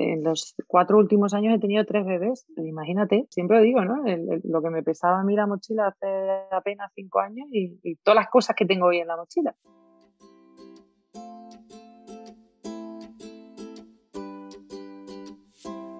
[0.00, 2.46] en los cuatro últimos años he tenido tres bebés.
[2.56, 4.02] Imagínate, siempre lo digo, ¿no?
[4.44, 6.06] lo que me pesaba a mí la mochila hace
[6.50, 9.54] apenas cinco años y, todas las cosas que tengo hoy en la mochila.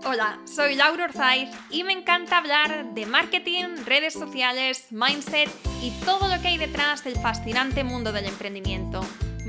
[0.07, 5.49] Hola, soy Laura Orzaiz y me encanta hablar de marketing, redes sociales, mindset
[5.83, 9.03] y todo lo que hay detrás del fascinante mundo del emprendimiento.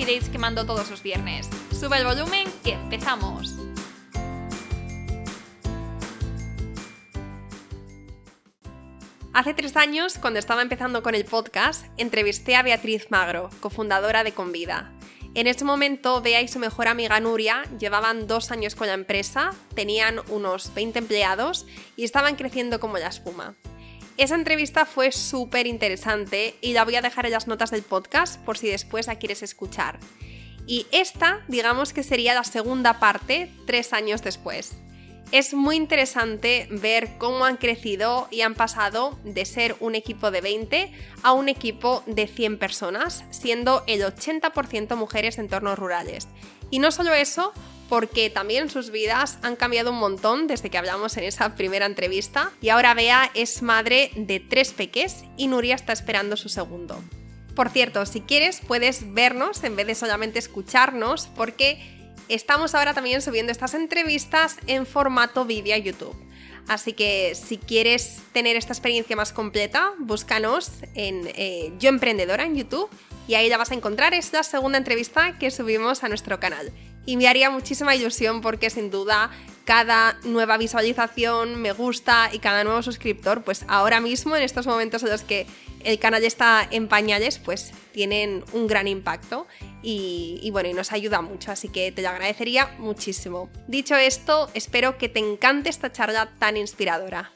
[0.00, 1.48] dates que mando todos los viernes.
[1.78, 3.54] Sube el volumen que empezamos.
[9.32, 14.32] Hace tres años, cuando estaba empezando con el podcast, entrevisté a Beatriz Magro, cofundadora de
[14.32, 14.92] Convida.
[15.34, 19.50] En ese momento, Bea y su mejor amiga Nuria llevaban dos años con la empresa,
[19.74, 23.54] tenían unos 20 empleados y estaban creciendo como la espuma.
[24.16, 28.40] Esa entrevista fue súper interesante y la voy a dejar en las notas del podcast
[28.44, 29.98] por si después la quieres escuchar.
[30.66, 34.72] Y esta, digamos que sería la segunda parte, tres años después.
[35.32, 40.40] Es muy interesante ver cómo han crecido y han pasado de ser un equipo de
[40.40, 46.26] 20 a un equipo de 100 personas, siendo el 80% mujeres en entornos rurales.
[46.70, 47.52] Y no solo eso,
[47.90, 52.52] porque también sus vidas han cambiado un montón desde que hablamos en esa primera entrevista
[52.62, 57.02] y ahora Bea es madre de tres peques y Nuria está esperando su segundo.
[57.56, 61.80] Por cierto, si quieres puedes vernos en vez de solamente escucharnos porque
[62.28, 66.16] estamos ahora también subiendo estas entrevistas en formato vídeo a YouTube.
[66.68, 72.54] Así que si quieres tener esta experiencia más completa, búscanos en eh, Yo Emprendedora en
[72.54, 72.88] YouTube
[73.26, 74.14] y ahí la vas a encontrar.
[74.14, 76.72] Es la segunda entrevista que subimos a nuestro canal
[77.06, 79.30] y me haría muchísima ilusión porque sin duda
[79.64, 85.02] cada nueva visualización, me gusta y cada nuevo suscriptor, pues ahora mismo en estos momentos
[85.02, 85.46] en los que
[85.84, 89.46] el canal está en pañales, pues tienen un gran impacto
[89.82, 93.48] y, y, bueno, y nos ayuda mucho, así que te lo agradecería muchísimo.
[93.68, 97.32] Dicho esto, espero que te encante esta charla tan inspiradora.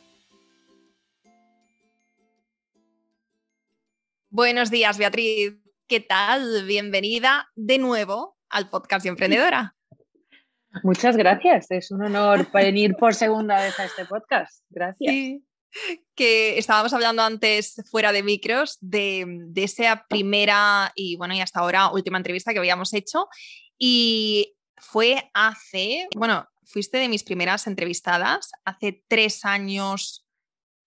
[4.28, 5.54] Buenos días, Beatriz.
[5.86, 6.64] ¿Qué tal?
[6.64, 9.74] Bienvenida de nuevo al podcast Emprendedora.
[10.84, 14.64] Muchas gracias, es un honor venir por segunda vez a este podcast.
[14.70, 15.12] Gracias.
[15.12, 15.44] Sí,
[16.14, 21.60] que estábamos hablando antes fuera de micros de, de esa primera y bueno, y hasta
[21.60, 23.28] ahora última entrevista que habíamos hecho
[23.76, 30.23] y fue hace, bueno, fuiste de mis primeras entrevistadas hace tres años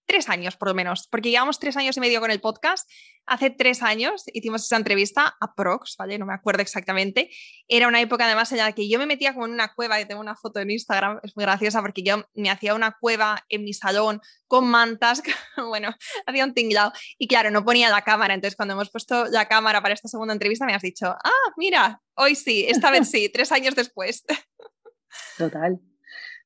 [0.08, 2.90] tres años por lo menos, porque llevamos tres años y medio con el podcast.
[3.26, 6.18] Hace tres años hicimos esa entrevista a Prox, ¿vale?
[6.18, 7.30] No me acuerdo exactamente.
[7.68, 10.06] Era una época además en la que yo me metía como en una cueva, y
[10.06, 13.66] tengo una foto en Instagram, es muy graciosa porque yo me hacía una cueva en
[13.66, 15.22] mi salón con mantas,
[15.68, 15.94] bueno,
[16.26, 18.34] hacía un tinglado y claro, no ponía la cámara.
[18.34, 22.02] Entonces cuando hemos puesto la cámara para esta segunda entrevista me has dicho, ah, mira,
[22.16, 24.24] hoy sí, esta vez sí, tres años después.
[25.38, 25.80] Total,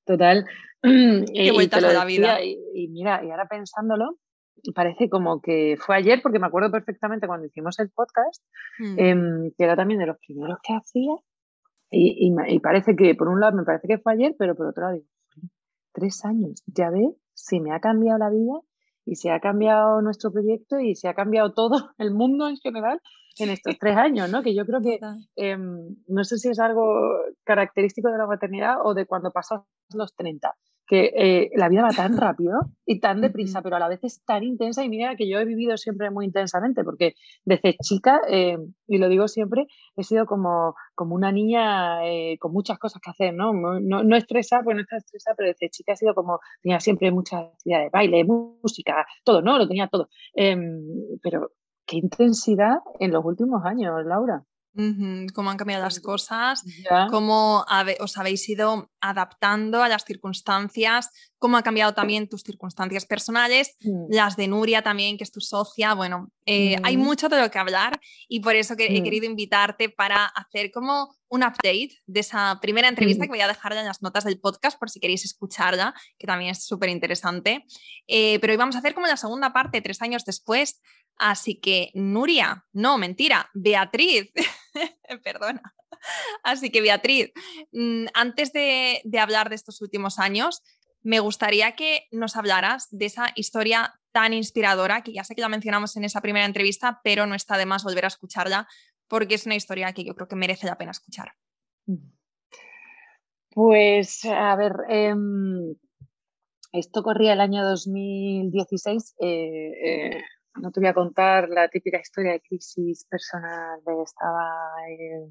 [0.05, 0.45] total.
[0.81, 2.43] Qué vueltas de la vida.
[2.43, 4.17] Y, mira, y ahora pensándolo,
[4.73, 8.43] parece como que fue ayer, porque me acuerdo perfectamente cuando hicimos el podcast,
[8.79, 8.99] mm.
[8.99, 11.13] em, que era también de los primeros que hacía.
[11.89, 14.83] Y, y, parece que, por un lado, me parece que fue ayer, pero por otro
[14.83, 15.07] lado, digo,
[15.93, 18.61] tres años, ya ve si me ha cambiado la vida
[19.05, 23.01] y se ha cambiado nuestro proyecto y se ha cambiado todo el mundo en general
[23.39, 24.43] en estos tres años, ¿no?
[24.43, 24.99] Que yo creo que
[25.35, 26.83] em, no sé si es algo
[27.43, 29.61] característico de la maternidad o de cuando pasas
[29.93, 30.53] los 30,
[30.91, 34.21] que eh, la vida va tan rápido y tan deprisa, pero a la vez es
[34.25, 37.13] tan intensa y mira que yo he vivido siempre muy intensamente, porque
[37.45, 38.57] desde chica, eh,
[38.87, 43.09] y lo digo siempre, he sido como, como una niña eh, con muchas cosas que
[43.09, 43.53] hacer, ¿no?
[43.53, 47.09] No, no, estresada, pues no está estresada, pero desde chica he sido como, tenía siempre
[47.09, 49.57] muchas actividades, baile, música, todo, ¿no?
[49.57, 50.09] Lo tenía todo.
[50.33, 50.83] Em,
[51.23, 51.51] pero
[51.85, 54.43] qué intensidad en los últimos años, Laura.
[55.33, 56.63] Cómo han cambiado las cosas,
[57.09, 57.65] cómo
[57.99, 61.09] os habéis ido adaptando a las circunstancias,
[61.39, 64.13] cómo ha cambiado también tus circunstancias personales, mm.
[64.13, 65.95] las de Nuria también, que es tu socia.
[65.95, 69.03] Bueno, eh, hay mucho de lo que hablar y por eso que he mm.
[69.03, 73.73] querido invitarte para hacer como un update de esa primera entrevista que voy a dejar
[73.73, 77.65] en las notas del podcast por si queréis escucharla, que también es súper interesante.
[78.07, 80.79] Eh, pero hoy vamos a hacer como la segunda parte, tres años después.
[81.23, 84.31] Así que, Nuria, no, mentira, Beatriz,
[85.23, 85.61] perdona.
[86.41, 87.31] Así que, Beatriz,
[87.71, 90.63] mm, antes de, hablar de estos últimos años,
[91.03, 95.49] me gustaría que nos hablaras de esa historia tan inspiradora, que ya sé que la
[95.49, 98.67] mencionamos en esa primera entrevista, pero no está de más volver a escucharla,
[99.07, 101.33] porque es una historia que yo creo que merece la pena escuchar.
[103.51, 105.75] Pues, a ver, em,
[106.71, 109.13] esto corría el año 2016.
[109.19, 109.27] Eh,
[109.85, 110.23] eh,
[110.55, 115.27] no te voy a contar la típica historia de crisis personal, de estaba eh,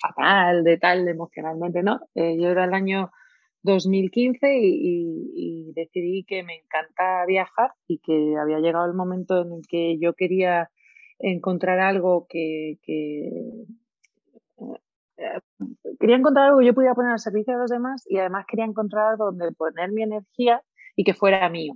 [0.00, 2.00] fatal, de tal, emocionalmente, ¿no?
[2.14, 3.10] yo era el año
[3.62, 9.62] 2015 y, decidí que me encanta viajar y que había llegado el momento en el
[9.68, 10.70] que yo quería
[11.18, 12.78] encontrar algo que,
[16.00, 18.64] quería encontrar algo que yo pudiera poner al servicio de los demás y además quería
[18.64, 20.62] encontrar donde poner mi energía
[20.96, 21.74] y que fuera mío.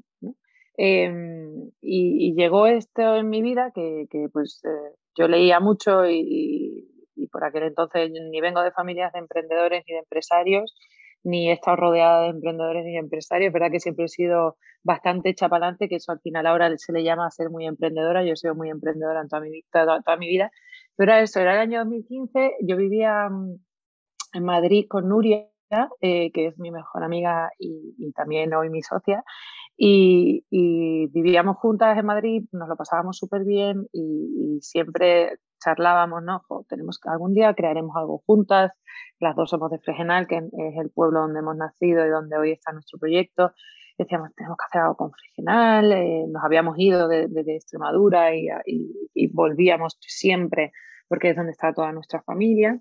[0.76, 6.90] Em, y, llegó esto en mi vida que, pues eh, yo leía mucho y,
[7.30, 10.74] por aquel entonces ni vengo de familias de emprendedores ni de empresarios,
[11.24, 13.48] ni he estado rodeada de emprendedores ni de empresarios.
[13.48, 17.02] Es verdad que siempre he sido bastante chapalante, que eso al final ahora se le
[17.02, 18.24] llama ser muy emprendedora.
[18.24, 20.50] Yo he sido muy emprendedora en toda mi, vida.
[20.96, 23.58] Pero era eso, era el año 2015, yo vivía mm,
[24.34, 25.48] en Madrid con Nuria,
[26.00, 29.24] eh, que es mi mejor amiga y, también hoy mi socia,
[29.76, 30.44] y,
[31.12, 36.42] vivíamos juntas en Madrid, nos lo pasábamos súper bien y, siempre charlábamos, ¿no?
[36.68, 38.72] tenemos que algún día crearemos algo juntas,
[39.18, 42.52] las dos somos de Fregenal, que es el pueblo donde hemos nacido y donde hoy
[42.52, 43.52] está nuestro proyecto.
[43.96, 48.48] Decíamos, tenemos que hacer algo con Fregenal, eh, nos habíamos ido de, Extremadura y,
[49.14, 50.72] y volvíamos siempre
[51.08, 52.80] porque es donde está toda nuestra familia.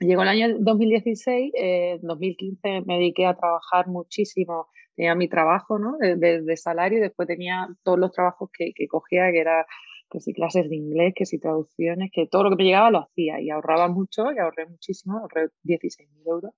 [0.00, 5.96] Llegó el año 2016, en 2015 me dediqué a trabajar muchísimo, tenía mi trabajo ¿no?
[5.98, 9.66] de, salario y después tenía todos los trabajos que, cogía, que era
[10.10, 13.40] que clases de inglés, que si traducciones, que todo lo que me llegaba lo hacía
[13.40, 16.52] y ahorraba mucho y ahorré muchísimo, ahorré 16.000 euros.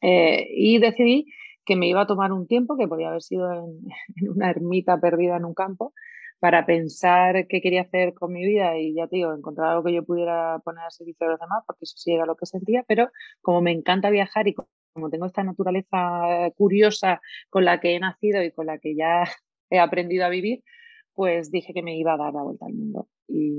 [0.00, 1.26] Eh, y decidí
[1.66, 3.80] que me iba a tomar un tiempo, que podía haber sido en,
[4.16, 5.92] en, una ermita perdida en un campo,
[6.38, 9.92] para pensar qué quería hacer con mi vida y ya te digo, encontrar algo que
[9.92, 12.82] yo pudiera poner al servicio de los demás, porque eso sí era lo que sentía,
[12.88, 13.10] pero
[13.42, 14.54] como me encanta viajar y
[14.92, 19.24] como tengo esta naturaleza curiosa con la que he nacido y con la que ya
[19.70, 20.62] he aprendido a vivir,
[21.14, 23.08] pues dije que me iba a dar la vuelta al mundo.
[23.28, 23.58] Y,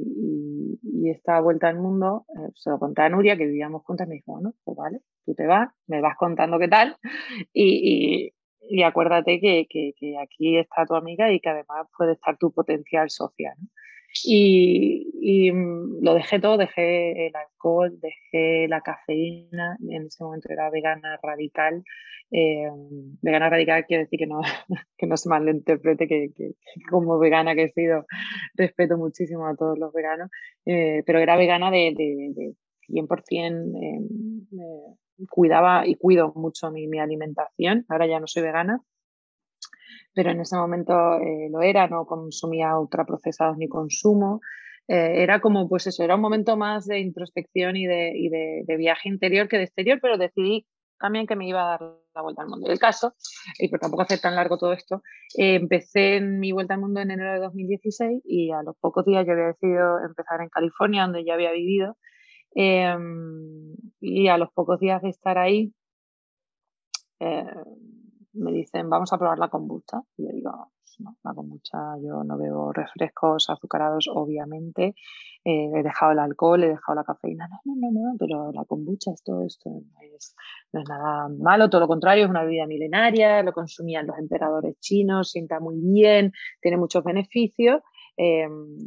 [1.04, 4.32] esta vuelta al mundo eh, se lo conté a Nuria, que vivíamos juntas, me dijo,
[4.32, 6.96] bueno, pues vale, tú te vas, me vas contando qué tal.
[7.54, 8.34] y,
[8.86, 9.68] acuérdate que,
[10.22, 13.56] aquí está tu amiga y que además puede estar tu potencial social.
[14.24, 20.70] Y, mm, lo dejé todo, dejé el alcohol, dejé la cafeína, en ese momento era
[20.70, 21.84] vegana radical.
[22.32, 22.70] Eh,
[23.22, 24.42] vegana radical quiere decir que no,
[24.98, 26.54] que no se malinterprete que, que,
[26.90, 28.06] como vegana que he sido,
[28.56, 30.30] respeto muchísimo a todos los veganos,
[30.66, 32.56] eh, pero era vegana de, de, de
[32.88, 34.96] 100% eh,
[35.30, 37.86] cuidaba y cuido mucho mi, alimentación.
[37.90, 38.82] Ahora ya no soy vegana,
[40.14, 44.42] pero en ese momento eh, lo era, no consumía ultraprocesados ni consumo.
[44.88, 49.48] Eh, era como, pues eso, era un momento más de introspección y, de, viaje interior
[49.48, 50.66] que de exterior, pero decidí
[51.00, 51.82] también que me iba a dar
[52.14, 52.68] la vuelta al mundo.
[52.68, 53.16] Y el caso,
[53.58, 55.02] y por tampoco hacer tan largo todo esto,
[55.38, 59.06] eh, empecé en mi vuelta al mundo en enero de 2016 y a los pocos
[59.06, 61.98] días yo había decidido empezar en California, donde ya había vivido,
[62.54, 65.74] Em, y a los pocos días de estar ahí,
[68.34, 70.02] me dicen, vamos a probar la kombucha.
[70.18, 74.96] Y yo digo, pues no, la kombucha, yo no bebo refrescos azucarados, obviamente.
[75.44, 77.48] Eh, he dejado el alcohol, he dejado la cafeína.
[77.48, 80.36] No, no, no, no, pero la kombucha, esto, esto no es,
[80.72, 85.60] nada malo, todo lo contrario, es una bebida milenaria, lo consumían los emperadores chinos, sienta
[85.60, 87.82] muy bien, tiene muchos beneficios.
[88.18, 88.78] Em,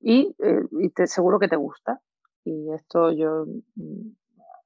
[0.00, 2.00] y, eh, seguro que te gusta.
[2.44, 3.46] Y esto yo
[3.76, 4.10] mm,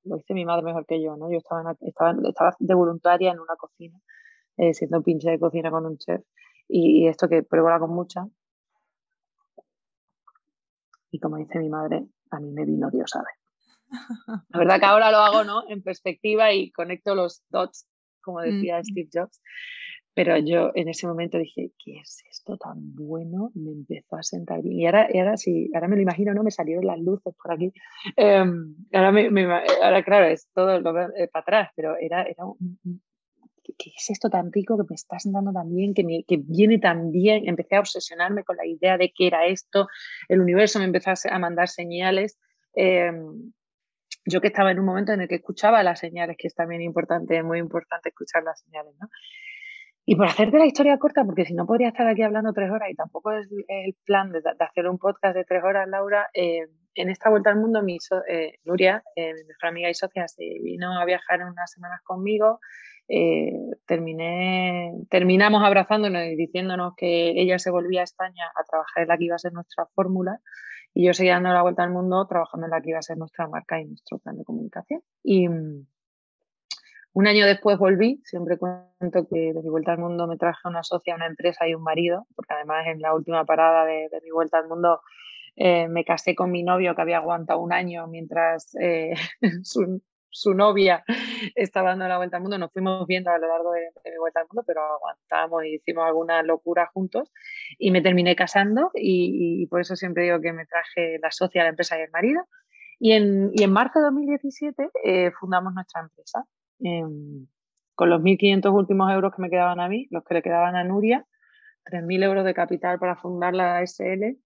[0.06, 1.30] lo hice mi madre mejor que yo, ¿no?
[1.30, 3.98] Yo estaba, estaba, estaba de voluntaria en una cocina,
[4.56, 6.22] eh, siendo pinche de cocina con un chef.
[6.68, 8.26] Y, esto que pruebo la con mucha.
[11.10, 13.28] Y como dice mi madre, a mí me vino Dios sabe.
[14.48, 15.62] La verdad que ahora lo hago, ¿no?
[15.68, 17.86] En perspectiva y conecto los dots,
[18.20, 19.40] como decía Steve Jobs.
[20.16, 23.50] Pero yo en ese momento dije, ¿qué es esto tan bueno?
[23.54, 24.80] Me empezó a sentar bien.
[24.80, 26.42] Y ahora, ahora, sí, ahora me lo imagino, ¿no?
[26.42, 27.70] Me salieron las luces por aquí.
[28.16, 32.44] Em, ahora, me, ahora, claro, es todo eh, para atrás, pero era, era
[33.76, 37.10] ¿qué es esto tan rico que me está sentando tan bien, que, que viene tan
[37.10, 37.46] bien?
[37.46, 39.86] Empecé a obsesionarme con la idea de qué era esto.
[40.30, 42.38] El universo me empezó a mandar señales.
[42.72, 43.52] Em,
[44.24, 46.80] yo que estaba en un momento en el que escuchaba las señales, que es también
[46.80, 49.08] importante, muy importante escuchar las señales, ¿no?
[50.08, 52.88] Y por hacerte la historia corta, porque si no podría estar aquí hablando tres horas
[52.88, 57.10] y tampoco es el plan de, hacer un podcast de tres horas, Laura, eh, en
[57.10, 57.98] esta vuelta al mundo, mi
[58.28, 62.60] eh, Nuria, eh, mi mejor amiga y socia, se vino a viajar unas semanas conmigo.
[63.86, 69.18] terminé, terminamos abrazándonos y diciéndonos que ella se volvía a España a trabajar en la
[69.18, 70.40] que iba a ser nuestra fórmula
[70.94, 73.18] y yo seguía dando la vuelta al mundo trabajando en la que iba a ser
[73.18, 75.02] nuestra marca y nuestro plan de comunicación.
[75.24, 75.48] Y,
[77.16, 80.82] un año después volví, siempre cuento que de mi vuelta al mundo me traje una
[80.82, 84.58] socia, una empresa y un marido, porque además en la última parada de, mi vuelta
[84.58, 85.00] al mundo
[85.56, 89.14] eh, me casé con mi novio que había aguantado un año mientras eh,
[89.62, 90.02] su,
[90.52, 91.04] novia
[91.54, 92.58] estaba dando la vuelta al mundo.
[92.58, 96.04] Nos fuimos viendo a lo largo de, mi vuelta al mundo, pero aguantamos y hicimos
[96.04, 97.32] alguna locura juntos
[97.78, 101.70] y me terminé casando y, por eso siempre digo que me traje la socia, la
[101.70, 102.42] empresa y el marido.
[102.98, 106.44] Y en, y en marzo de 2017 eh, fundamos nuestra empresa.
[106.80, 107.46] Em,
[107.94, 110.84] con los 1.500 últimos euros que me quedaban a mí, los que le quedaban a
[110.84, 111.26] Nuria,
[111.84, 114.36] 3.000 euros de capital para fundar la SL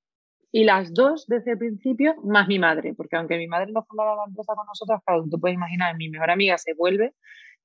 [0.53, 4.17] y las dos desde el principio, más mi madre, porque aunque mi madre no fundaba
[4.17, 7.15] la empresa con nosotros, claro, tú puedes imaginar, mi mejor amiga se vuelve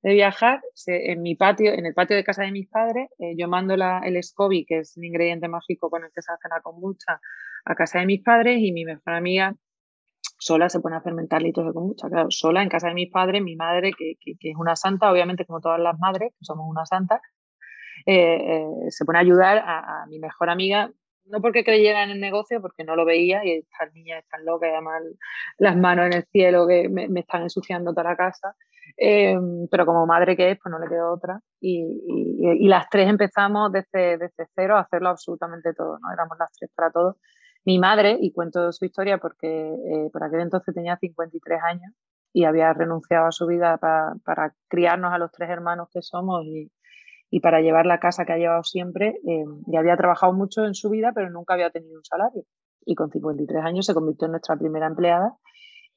[0.04, 3.48] de viajar en mi patio, en el patio de casa de mis padres, eh, yo
[3.48, 7.20] mando el SCOBY, que es el ingrediente mágico con el que se hace la kombucha,
[7.66, 9.56] a casa de mis padres y mi mejor amiga
[10.46, 13.42] sola se pone a fermentar litros de kombucha, claro, sola en casa de mis padres,
[13.42, 17.20] mi madre, que, que, es una santa, obviamente como todas las madres, somos una santa,
[18.06, 20.92] eh, eh, se pone a ayudar a, mi mejor amiga,
[21.26, 24.70] no porque creyera en el negocio, porque no lo veía y estas niñas están locas,
[24.70, 25.02] y además
[25.58, 28.56] las manos en el cielo que me, están ensuciando toda la casa.
[28.98, 29.36] Eh,
[29.72, 31.40] pero como madre que es, pues no le quedó otra.
[31.60, 31.84] Y,
[32.62, 36.14] y, las tres empezamos desde, desde cero a hacerlo absolutamente todo, ¿no?
[36.14, 37.18] Éramos las tres para todo
[37.66, 41.92] mi madre, y cuento su historia porque eh, por aquel entonces tenía 53 años
[42.32, 46.72] y había renunciado a su vida para, criarnos a los tres hermanos que somos y,
[47.42, 49.20] para llevar la casa que ha llevado siempre.
[49.28, 52.44] Eh, y había trabajado mucho en su vida, pero nunca había tenido un salario.
[52.86, 55.36] Y con 53 años se convirtió en nuestra primera empleada.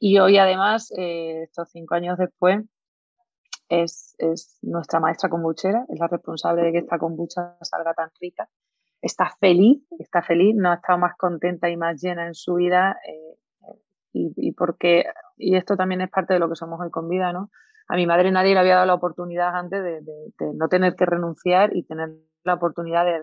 [0.01, 2.65] Y hoy, además, eh, estos cinco años después,
[3.69, 8.49] es, es, nuestra maestra kombuchera, es la responsable de que esta kombucha salga tan rica
[9.00, 12.99] está feliz, está feliz, no ha estado más contenta y más llena en su vida
[13.07, 13.38] eh,
[14.12, 15.05] y, porque,
[15.37, 17.50] y esto también es parte de lo que somos hoy con vida, ¿no?
[17.88, 20.02] A mi madre nadie le había dado la oportunidad antes de,
[20.55, 22.11] no tener que renunciar y tener
[22.43, 23.23] la oportunidad de,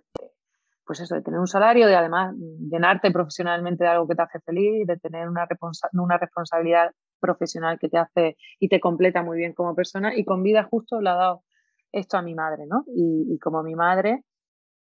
[0.86, 2.34] pues eso, de tener un salario, de además
[2.72, 5.48] llenarte profesionalmente de algo que te hace feliz, de tener una,
[5.94, 10.44] una responsabilidad profesional que te hace y te completa muy bien como persona y con
[10.44, 11.44] vida justo le ha dado
[11.92, 12.86] esto a mi madre, ¿no?
[12.88, 14.24] Y como mi madre,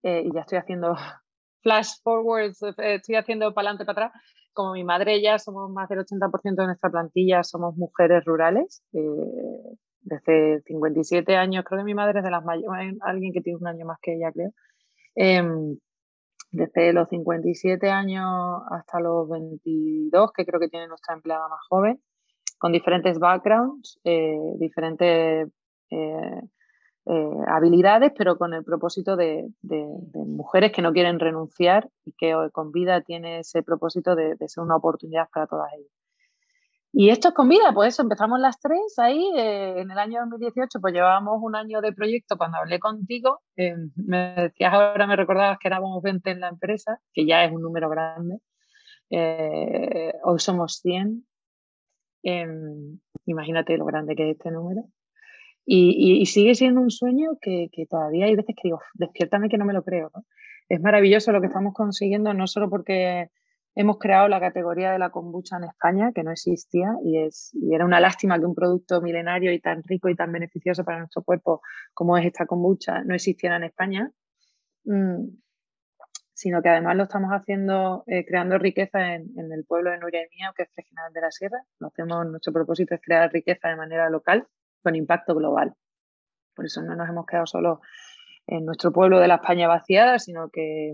[0.02, 0.95] eh, y ya estoy haciendo
[1.62, 4.23] flash forwards, eh, estoy haciendo para adelante, para atrás.
[4.52, 8.83] Como mi madre y ella somos más del 80% de nuestra plantilla, somos mujeres rurales.
[8.93, 13.59] Eh, desde 57 años, creo que mi madre es de las mayores, alguien que tiene
[13.59, 14.50] un año más que ella, creo.
[15.14, 15.76] Em,
[16.50, 22.00] desde los 57 años hasta los 22, que creo que tiene nuestra empleada más joven,
[22.59, 25.49] con diferentes backgrounds, diferentes
[25.90, 26.40] eh,
[27.47, 29.49] habilidades, pero con el propósito de,
[30.15, 34.77] mujeres que no quieren renunciar y que con vida tiene ese propósito de, ser una
[34.77, 35.91] oportunidad para todas ellas.
[36.93, 40.21] Y esto es con vida, pues eso, empezamos las tres ahí, eh, en el año
[40.21, 45.17] 2018, pues llevábamos un año de proyecto cuando hablé contigo, eh, me decías ahora, me
[45.17, 48.38] recordabas que éramos 20 en la empresa, que ya es un número grande,
[50.25, 51.27] hoy somos 100,
[52.23, 54.85] em, imagínate lo grande que es este número.
[55.71, 59.75] Y, sigue siendo un sueño que, todavía hay veces que digo, despiértame que no me
[59.75, 60.11] lo creo.
[60.67, 63.29] Es maravilloso lo que estamos consiguiendo, no solo porque
[63.75, 67.85] hemos creado la categoría de la kombucha en España, que no existía, y, es, era
[67.85, 71.61] una lástima que un producto milenario y tan rico y tan beneficioso para nuestro cuerpo
[71.93, 74.11] como es esta kombucha no existiera en España,
[74.85, 75.29] mm,
[76.33, 80.29] sino que además lo estamos haciendo, eh, creando riqueza en, el pueblo de Nuria y
[80.57, 81.59] que es regional de la Sierra.
[81.81, 84.47] Hacemos, nuestro propósito es crear riqueza de manera local
[84.82, 85.75] con impacto global.
[86.54, 87.80] Por eso no nos hemos quedado solo
[88.47, 90.92] en nuestro pueblo de la España vaciada, sino que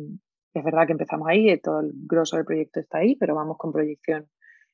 [0.54, 3.56] es verdad que empezamos ahí, y todo el grosso del proyecto está ahí, pero vamos
[3.58, 4.28] con proyección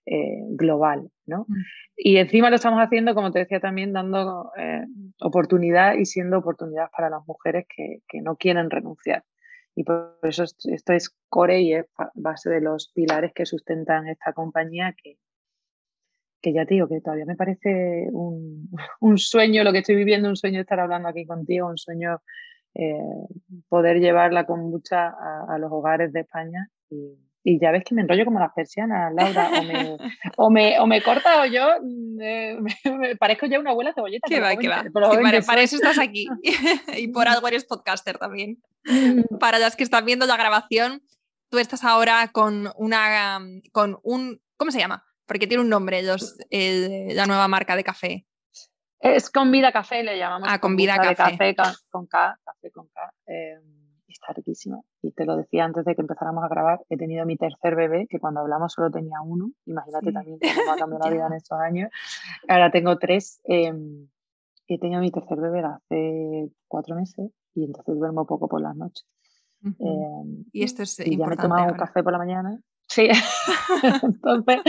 [0.07, 1.47] eh, global, ¿no?
[1.49, 1.55] Mm.
[1.97, 4.85] Y encima lo estamos haciendo, como te decía también, dando eh,
[5.21, 9.25] oportunidad y siendo oportunidad para las mujeres que, que, no quieren renunciar.
[9.75, 14.33] Y por eso esto es core y es base de los pilares que sustentan esta
[14.33, 15.19] compañía que,
[16.41, 20.37] que ya te digo que todavía me parece un, sueño lo que estoy viviendo, un
[20.37, 22.21] sueño estar hablando aquí contigo, un sueño
[22.75, 23.27] eh,
[23.69, 28.03] poder llevarla con mucha a, los hogares de España y, y ya ves que me
[28.03, 29.51] enrollo como las persianas, Laura,
[30.37, 32.19] o me, o me, corta o yo mm,
[32.99, 34.29] me, parezco ya una abuela cebolleta.
[34.29, 34.85] Que va, que va.
[35.47, 36.29] para, eso estás aquí
[36.97, 38.59] y por algo eres podcaster también.
[38.85, 39.37] Mm.
[39.39, 41.03] para las que están viendo la grabación,
[41.51, 43.41] tú estás ahora con una,
[43.73, 45.05] con un, ¿cómo se llama?
[45.31, 48.27] Porque tiene un nombre los, la nueva marca de café.
[48.99, 50.49] Es con vida café, le llamamos.
[50.51, 51.15] Ah, con vida café.
[51.15, 51.55] café
[51.89, 53.15] con, K, café con K.
[53.27, 53.63] Em,
[54.09, 54.81] está riquísima.
[55.01, 58.09] Y te lo decía antes de que empezáramos a grabar, he tenido mi tercer bebé,
[58.11, 59.53] que cuando hablamos solo tenía uno.
[59.67, 61.91] Imagínate también cómo ha cambiado la vida en estos años.
[62.49, 63.41] Ahora tengo tres.
[63.45, 63.73] Eh,
[64.67, 69.07] he tenido mi tercer bebé hace cuatro meses y entonces duermo poco por las noches.
[69.63, 72.61] Em, y esto es y ya me he tomado un café por la mañana.
[72.91, 73.09] Sí,
[74.03, 74.61] entonces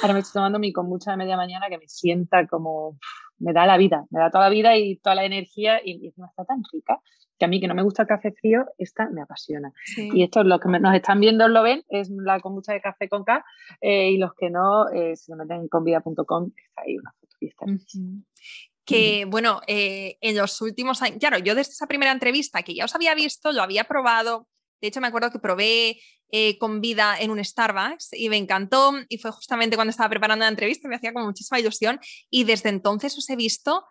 [0.00, 2.96] ahora me estoy tomando mi kombucha de media mañana que me sienta como,
[3.38, 6.08] me da la vida, me da toda la vida y toda la energía y, y
[6.08, 7.00] está tan rica
[7.36, 9.72] que a mí que no me gusta el café frío, esta me apasiona.
[9.96, 13.08] Y esto es lo que nos están viendo, lo ven, es la kombucha de café
[13.08, 13.44] con K
[13.80, 17.36] eh, y los que no, eh, si se meten en convida.com, está ahí una foto
[17.40, 17.66] y está
[18.84, 22.84] que, bueno, eh, en los últimos años, claro, yo desde esa primera entrevista que ya
[22.84, 24.46] os había visto, lo había probado,
[24.80, 26.00] de hecho me acuerdo que probé
[26.58, 30.48] con vida en un Starbucks y me encantó y fue justamente cuando estaba preparando la
[30.48, 33.84] entrevista, me hacía como muchísima ilusión y desde entonces os he visto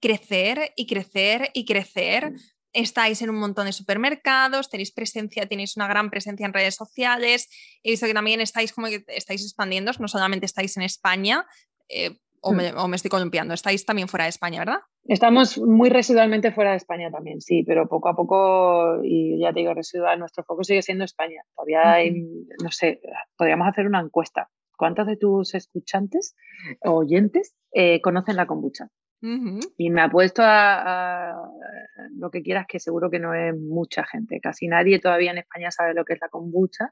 [0.00, 2.32] crecer y crecer y crecer
[2.72, 7.48] estáis en un montón de supermercados, tenéis presencia, tenéis una gran presencia en redes sociales.
[7.82, 11.44] He visto que también estáis como que estáis expandiendo, no solamente estáis en España,
[11.88, 14.80] eh, o, me, estoy columpiando, estáis también fuera de España, ¿verdad?
[15.04, 19.60] Estamos muy residualmente fuera de España también, sí, pero poco a poco, y ya te
[19.60, 21.42] digo, residual, nuestro foco sigue siendo España.
[21.54, 22.12] Todavía hay,
[22.62, 23.00] no sé,
[23.36, 24.48] podríamos hacer una encuesta.
[24.76, 26.34] ¿Cuántos de tus escuchantes
[26.82, 28.88] o oyentes eh, conocen la kombucha?
[29.76, 31.42] Y me apuesto a, a,
[32.16, 34.40] lo que quieras, que seguro que no es mucha gente.
[34.40, 36.90] Casi nadie todavía en España sabe lo que es la kombucha.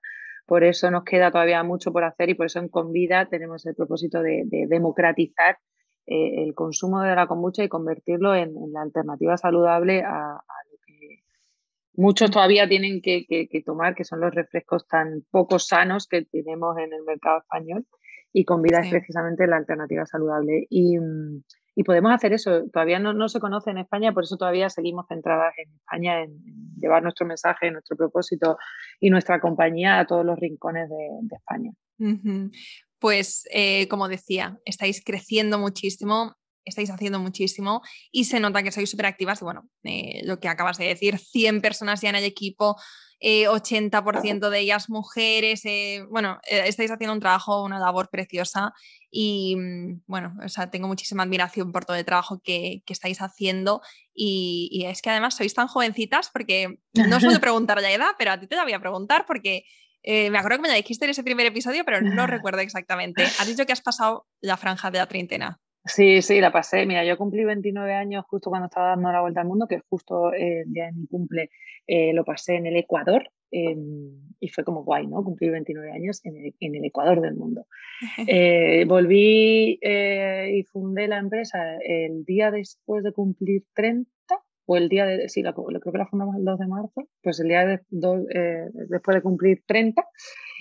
[0.48, 3.74] Por eso nos queda todavía mucho por hacer y por eso en Convida tenemos el
[3.74, 5.58] propósito de, democratizar
[6.06, 10.40] eh, el consumo de la kombucha y convertirlo en, la alternativa saludable a,
[10.70, 11.18] lo que
[11.92, 13.26] muchos todavía tienen que,
[13.66, 17.86] tomar, que son los refrescos tan poco sanos que tenemos en el mercado español.
[18.32, 20.66] Y Convida es precisamente la alternativa saludable.
[20.70, 21.42] Y, mm,
[21.78, 22.64] y podemos hacer eso.
[22.72, 26.32] Todavía no, no, se conoce en España, por eso todavía seguimos centradas en España, en,
[26.76, 28.58] llevar nuestro mensaje, nuestro propósito
[28.98, 31.70] y nuestra compañía a todos los rincones de, España.
[32.98, 38.90] Pues, eh, como decía, estáis creciendo muchísimo, estáis haciendo muchísimo y se nota que sois
[38.90, 39.40] súper activas.
[39.40, 42.74] Bueno, eh, lo que acabas de decir, 100 personas ya en el equipo,
[43.20, 45.62] 80% eh, de ellas mujeres.
[45.64, 48.72] Eh, bueno, eh, estáis haciendo un trabajo, una labor preciosa
[49.10, 53.82] y mm, bueno, o sea, tengo muchísima admiración por todo el trabajo que, estáis haciendo
[54.14, 58.32] y, es que además sois tan jovencitas porque no os puedo preguntar la edad, pero
[58.32, 59.64] a ti te la voy a preguntar porque
[60.04, 63.24] me acuerdo que me la dijiste en ese primer episodio, pero no recuerdo exactamente.
[63.24, 65.60] Has dicho que has pasado la franja de la treintena.
[65.88, 66.86] Sí, sí, la pasé.
[66.86, 70.32] Mira, yo cumplí 29 años justo cuando estaba dando la vuelta al mundo, que justo
[70.32, 71.50] el día de mi cumple
[71.86, 75.24] eh, lo pasé en el Ecuador em, y fue como guay, ¿no?
[75.24, 76.36] Cumplí 29 años en
[76.74, 77.66] el, Ecuador del mundo.
[78.28, 84.08] Eh, volví eh, y fundé la empresa el día después de cumplir 30
[84.66, 87.48] o el día de, sí, creo que la fundamos el 2 de marzo, pues el
[87.48, 90.04] día de, después de cumplir 30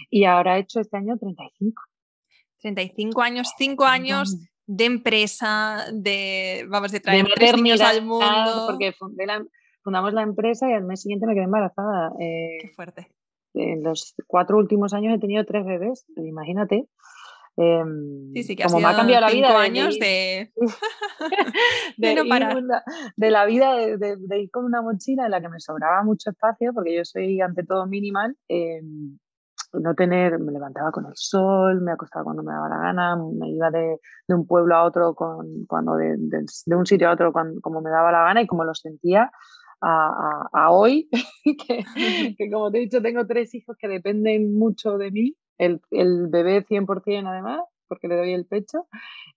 [0.10, 1.84] y ahora he hecho este año 35.
[2.60, 4.38] 35 años, 5 años
[4.68, 8.68] de empresa, de, vamos, de traer tres niños al mundo.
[8.68, 8.94] Porque
[9.82, 12.12] fundamos la empresa y al mes siguiente me quedé embarazada.
[12.20, 13.08] Eh, Qué fuerte.
[13.54, 16.88] En los cuatro últimos años he tenido tres bebés, imagínate.
[17.56, 19.60] Em, sí, sí, que como me ha cambiado la vida.
[19.60, 20.52] años de,
[21.98, 22.16] de,
[23.16, 26.72] de, la vida de, ir con una mochila en la que me sobraba mucho espacio,
[26.72, 28.38] porque yo soy ante todo minimal.
[28.48, 28.82] Eh,
[29.74, 33.50] no tener, me levantaba con el sol, me acostaba cuando me daba la gana, me
[33.50, 36.16] iba de, un pueblo a otro, con, cuando de,
[36.68, 39.32] un sitio a otro como me daba la gana y como lo sentía
[39.82, 41.10] a, hoy,
[41.44, 41.84] que,
[42.38, 46.28] que, como te he dicho tengo tres hijos que dependen mucho de mí, el, el
[46.28, 48.88] bebé 100% además, porque le doy el pecho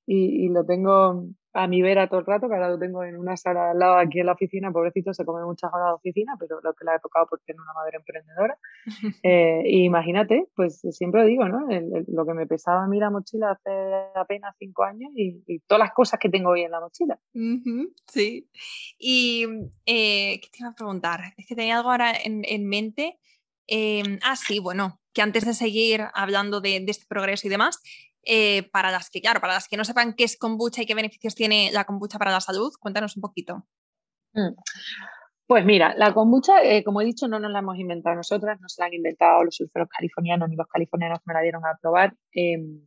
[0.07, 3.17] y, y lo tengo a mi vera todo el rato, que ahora lo tengo en
[3.17, 6.37] una sala al lado aquí en la oficina, pobrecito se come muchas horas de oficina,
[6.39, 8.59] pero lo que le ha tocado porque tiene una madre emprendedora.
[9.23, 11.67] Eh, imagínate, pues siempre digo, ¿no?
[12.09, 13.71] lo que me pesaba a mí la mochila hace
[14.15, 17.19] apenas cinco años y, todas las cosas que tengo hoy en la mochila.
[18.07, 18.49] sí.
[18.99, 19.47] Y
[19.87, 21.21] eh, ¿qué te iba a preguntar?
[21.37, 23.19] Es que tenía algo ahora en, mente.
[23.67, 27.83] Em, ah, sí, bueno, que antes de seguir hablando de, de este progreso y demás,
[28.25, 30.95] eh, para las que, claro, para las que no sepan qué es kombucha y qué
[30.95, 33.67] beneficios tiene la kombucha para la salud, cuéntanos un poquito.
[34.33, 34.55] Mm.
[35.47, 38.69] Pues mira, la kombucha, eh, como he dicho, no nos la hemos inventado nosotras, no
[38.69, 42.15] se la han inventado los surferos californianos ni los californianos me la dieron a probar.
[42.33, 42.87] Em,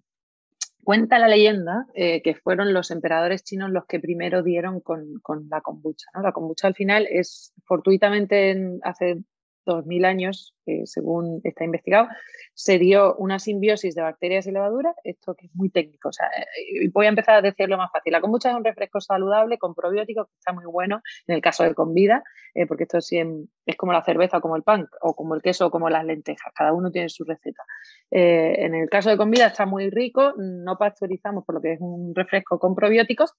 [0.84, 5.20] cuenta la leyenda eh, que fueron los emperadores chinos los que primero dieron con,
[5.50, 6.08] la kombucha.
[6.22, 9.24] La kombucha al final es fortuitamente hace
[9.66, 12.08] 2000 años, eh, según está investigado,
[12.54, 16.10] se dio una simbiosis de bacterias y levaduras, esto que es muy técnico.
[16.10, 18.14] O sea, eh, voy a empezar a decirlo más fácil.
[18.14, 21.64] La kombucha es un refresco saludable con probióticos que está muy bueno en el caso
[21.64, 22.24] de Convida,
[22.54, 23.22] eh, porque esto sí
[23.66, 26.06] es como la cerveza o como el pan, o como el queso o como las
[26.06, 26.54] lentejas.
[26.54, 27.64] Cada uno tiene su receta.
[28.12, 32.14] en el caso de Convida está muy rico, no pasteurizamos por lo que es un
[32.14, 33.34] refresco con probióticos,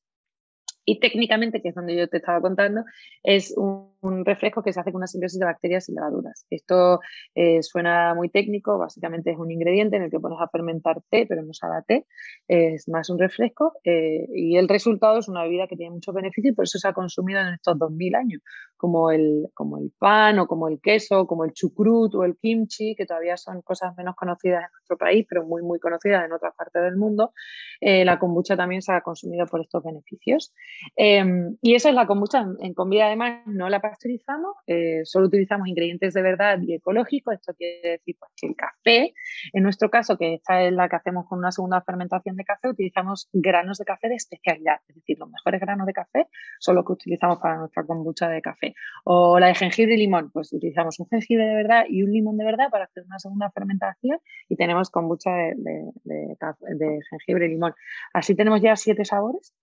[0.84, 2.84] y técnicamente, que es donde yo te estaba contando,
[3.22, 3.92] es un,
[4.26, 6.46] refresco que se hace con una simbiosis de bacterias y levaduras.
[6.50, 7.00] Esto
[7.34, 11.24] eh, suena muy técnico, básicamente es un ingrediente en el que pones a fermentar té,
[11.26, 12.06] pero no sabe a té,
[12.46, 16.52] es más un refresco eh, y el resultado es una bebida que tiene muchos beneficios
[16.52, 18.42] y por eso se ha consumido en estos 2000 años,
[18.76, 22.94] como el, como el pan o como el queso, como el chucrut o el kimchi,
[22.94, 26.54] que todavía son cosas menos conocidas en nuestro país, pero muy, muy conocidas en otras
[26.54, 27.32] partes del mundo.
[27.80, 30.52] Eh, la kombucha también se ha consumido por estos beneficios.
[30.96, 32.46] Em, y eso es la kombucha.
[32.60, 37.34] En comida además no la pasteurizamos, eh, solo utilizamos ingredientes de verdad y ecológicos.
[37.34, 39.14] Esto quiere decir pues, que el café,
[39.52, 42.68] en nuestro caso, que esta es la que hacemos con una segunda fermentación de café,
[42.68, 44.76] utilizamos granos de café de especialidad.
[44.88, 48.42] Es decir, los mejores granos de café son los que utilizamos para nuestra kombucha de
[48.42, 48.74] café.
[49.04, 52.36] O la de jengibre y limón, pues utilizamos un jengibre de verdad y un limón
[52.36, 57.74] de verdad para hacer una segunda fermentación y tenemos kombucha de, de jengibre y limón.
[58.12, 59.54] Así tenemos ya siete sabores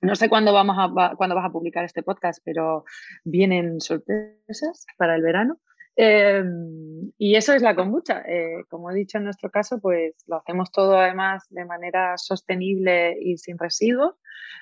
[0.00, 2.84] no sé cuándo, vamos a, cuándo vas a publicar este podcast, pero
[3.24, 5.58] vienen sorpresas para el verano.
[5.98, 8.22] Em, y eso es la kombucha.
[8.28, 13.16] Eh, como he dicho en nuestro caso, pues lo hacemos todo además de manera sostenible
[13.18, 14.14] y sin residuos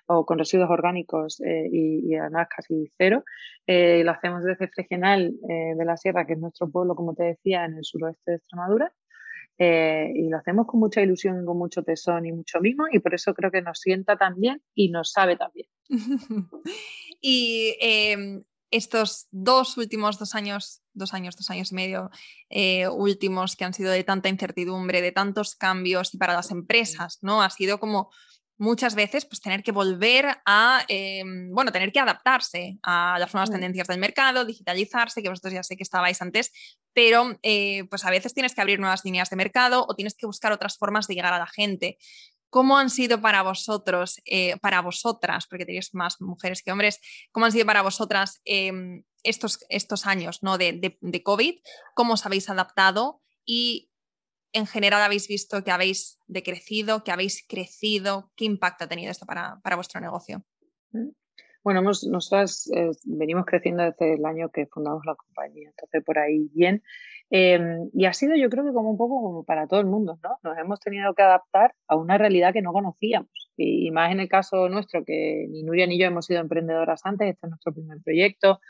[0.07, 3.25] o con residuos orgánicos eh, y, además casi cero.
[3.67, 7.65] Eh, lo hacemos desde Fregenal de la Sierra, que es nuestro pueblo, como te decía,
[7.65, 8.93] en el suroeste de Extremadura.
[9.57, 13.15] Eh, y lo hacemos con mucha ilusión, con mucho tesón y mucho mimo y por
[13.15, 15.69] eso creo que nos sienta tan bien y nos sabe tan bien.
[17.21, 22.11] y em, estos dos últimos dos años, dos años, dos años y medio
[22.51, 27.19] eh, últimos que han sido de tanta incertidumbre, de tantos cambios y para las empresas,
[27.23, 27.41] ¿no?
[27.41, 28.11] Ha sido como
[28.57, 33.51] muchas veces pues tener que volver a, em, bueno, tener que adaptarse a las nuevas
[33.51, 36.53] tendencias del mercado, digitalizarse, que vosotros ya sé que estabais antes,
[36.93, 40.27] pero eh, pues a veces tienes que abrir nuevas líneas de mercado o tienes que
[40.27, 41.99] buscar otras formas de llegar a la gente.
[42.49, 47.01] ¿Cómo han sido para vosotros, eh, para vosotras, porque tenéis más mujeres que hombres,
[47.33, 50.57] cómo han sido para vosotras em, estos, estos años ¿no?
[50.57, 51.57] de, de, de COVID?
[51.95, 53.21] ¿Cómo os habéis adaptado?
[53.45, 53.91] Y
[54.55, 58.33] en general habéis visto que habéis decrecido, que habéis crecido?
[58.37, 60.43] ¿Qué impacto ha tenido esto para, vuestro negocio?
[60.93, 61.11] Mm.
[61.63, 66.51] Bueno, nosotras eh, venimos creciendo desde el año que fundamos la compañía, entonces por ahí
[66.53, 66.83] bien.
[67.31, 70.19] Em, y ha sido yo creo que como un poco como para todo el mundo,
[70.23, 70.39] ¿no?
[70.43, 73.51] Nos hemos tenido que adaptar a una realidad que no conocíamos.
[73.57, 77.29] Y, más en el caso nuestro, que ni Nuria ni yo hemos sido emprendedoras antes,
[77.29, 78.61] este es nuestro primer proyecto.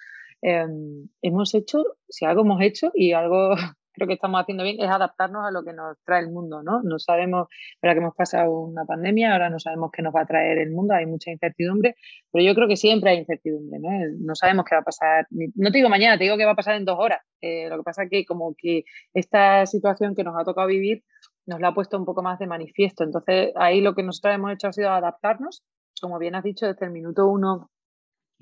[0.41, 3.55] Em, hemos hecho, si algo hemos hecho y algo
[3.95, 6.83] creo que estamos haciendo bien es adaptarnos a lo que nos trae el mundo, ¿no?
[6.83, 7.49] No sabemos,
[7.81, 10.73] para que hemos pasado una pandemia, ahora no sabemos qué nos va a traer el
[10.73, 11.95] mundo, hay mucha incertidumbre,
[12.31, 13.89] pero yo creo que siempre hay incertidumbre, ¿no?
[14.19, 16.57] No sabemos qué va a pasar, no te digo mañana, te digo que va a
[16.57, 17.21] pasar en dos horas.
[17.41, 21.05] Eh, lo que pasa es que como que esta situación que nos ha tocado vivir
[21.47, 23.05] nos la ha puesto un poco más de manifiesto.
[23.05, 25.63] Entonces, ahí lo que nosotros hemos hecho ha sido adaptarnos,
[26.01, 27.71] como bien has dicho, desde el minuto uno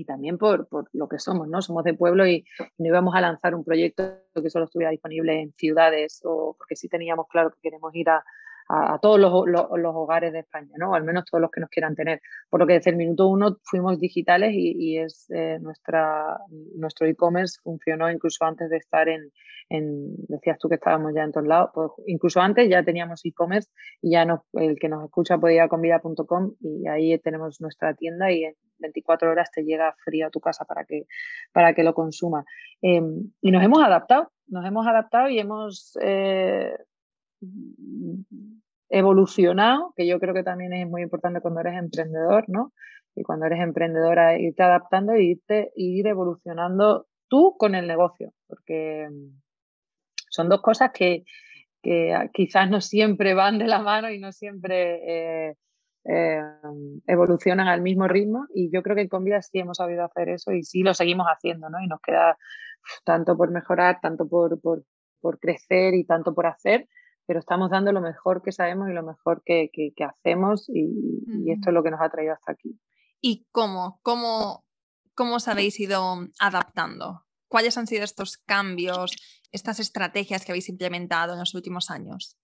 [0.03, 1.63] y también por, por, lo que somos, ¿no?
[1.63, 2.45] Somos de pueblo y,
[2.79, 6.89] no íbamos a lanzar un proyecto que solo estuviera disponible en ciudades o porque sí
[6.89, 8.25] teníamos claro que queremos ir a,
[8.73, 10.93] a, todos los, los, hogares de España, ¿no?
[10.93, 12.23] O al menos todos los que nos quieran tener.
[12.49, 16.39] Por lo que desde el minuto uno fuimos digitales y, y es eh, nuestra,
[16.77, 19.31] nuestro e-commerce funcionó incluso antes de estar en,
[19.69, 23.71] en, decías tú que estábamos ya en todos lados, pues incluso antes ya teníamos e-commerce
[24.01, 28.33] y ya el que nos escucha puede ir a convida.com y ahí tenemos nuestra tienda
[28.33, 31.05] y en 24 horas te llega frío a tu casa para que,
[31.53, 32.45] para que lo consuma.
[32.81, 36.75] Em, y nos hemos adaptado, nos hemos adaptado y hemos eh,
[38.89, 42.73] evolucionado, que yo creo que también es muy importante cuando eres emprendedor, ¿no?
[43.15, 49.09] Y cuando eres emprendedora, irte adaptando e irte, ir evolucionando tú con el negocio, porque
[50.31, 51.25] son dos cosas que,
[52.33, 55.57] quizás no siempre van de la mano y no siempre eh,
[56.05, 56.41] eh,
[57.07, 60.53] evolucionan al mismo ritmo y yo creo que con vida sí hemos sabido hacer eso
[60.53, 61.83] y sí lo seguimos haciendo, ¿no?
[61.83, 62.37] Y nos queda
[63.05, 64.85] tanto por mejorar, tanto por, por,
[65.21, 66.87] por crecer y tanto por hacer,
[67.33, 70.85] pero estamos dando lo mejor que sabemos y lo mejor que, que, hacemos y,
[71.27, 72.79] y, esto es lo que nos ha traído hasta aquí.
[73.23, 74.01] ¿Y cómo?
[74.03, 74.67] ¿Cómo
[75.15, 77.25] cómo os habéis ido adaptando?
[77.49, 79.17] ¿Cuáles han sido estos cambios,
[79.51, 82.37] estas estrategias que habéis implementado en los últimos años?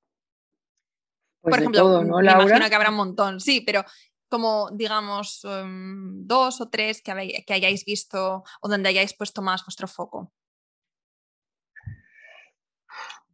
[1.43, 3.85] Pues Por ejemplo, me imagino que habrá un montón, sí, pero
[4.31, 9.67] como digamos em, dos o tres que, que hayáis visto o donde hayáis puesto más
[9.67, 10.33] vuestro foco.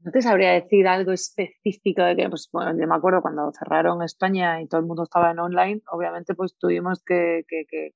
[0.05, 4.03] No te sabría decir algo específico de que, pues bueno, yo me acuerdo cuando cerraron
[4.03, 7.95] España y todo el mundo estaba en online, obviamente pues tuvimos que, que, que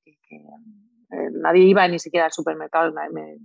[1.11, 3.37] eh, nadie iba ni siquiera al supermercado, me, me,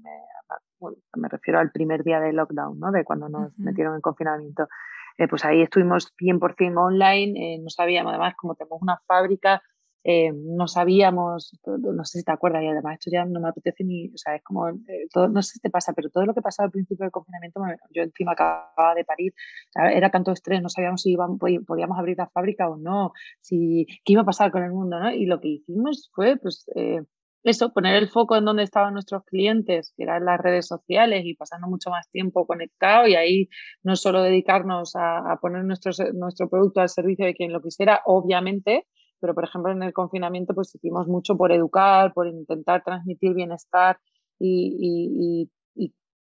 [1.15, 2.91] me, refiero al primer día de lockdown, ¿no?
[2.91, 4.69] de cuando nos metieron en confinamiento.
[5.17, 9.61] Eh, pues ahí estuvimos 100% online, eh, no sabíamos, además, como tenemos una fábrica,
[10.03, 13.83] eh, no sabíamos, no sé si te acuerdas, y además esto ya no me apetece
[13.83, 16.33] ni, o sea, es como, eh, todo, no sé si te pasa, pero todo lo
[16.33, 17.61] que pasaba al principio del confinamiento,
[17.91, 19.33] yo encima acababa de parir,
[19.75, 24.13] era tanto estrés, no sabíamos si íbamos, podíamos abrir la fábrica o no, si, qué
[24.13, 25.11] iba a pasar con el mundo, ¿no?
[25.11, 27.01] Y lo que hicimos fue, pues, eh,
[27.43, 31.35] eso, poner el foco en donde estaban nuestros clientes, que eran las redes sociales y
[31.35, 33.49] pasando mucho más tiempo conectado y ahí
[33.83, 38.01] no solo dedicarnos a, a poner nuestro, nuestro producto al servicio de quien lo quisiera,
[38.05, 38.87] obviamente,
[39.23, 43.97] pero por ejemplo en el confinamiento pues hicimos mucho por educar, por intentar transmitir bienestar
[44.37, 45.49] y,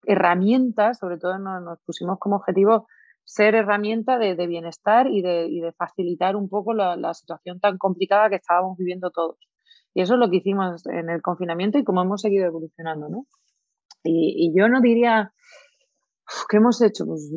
[0.04, 2.86] herramientas, sobre todo nos, pusimos como objetivo
[3.24, 8.78] ser herramienta de, bienestar y de, facilitar un poco la, situación tan complicada que estábamos
[8.78, 9.38] viviendo todos.
[9.94, 13.26] Y eso es lo que hicimos en el confinamiento y cómo hemos seguido evolucionando, ¿no?
[14.04, 15.32] Y, yo no diría,
[16.48, 17.04] ¿qué hemos hecho?
[17.04, 17.32] Pues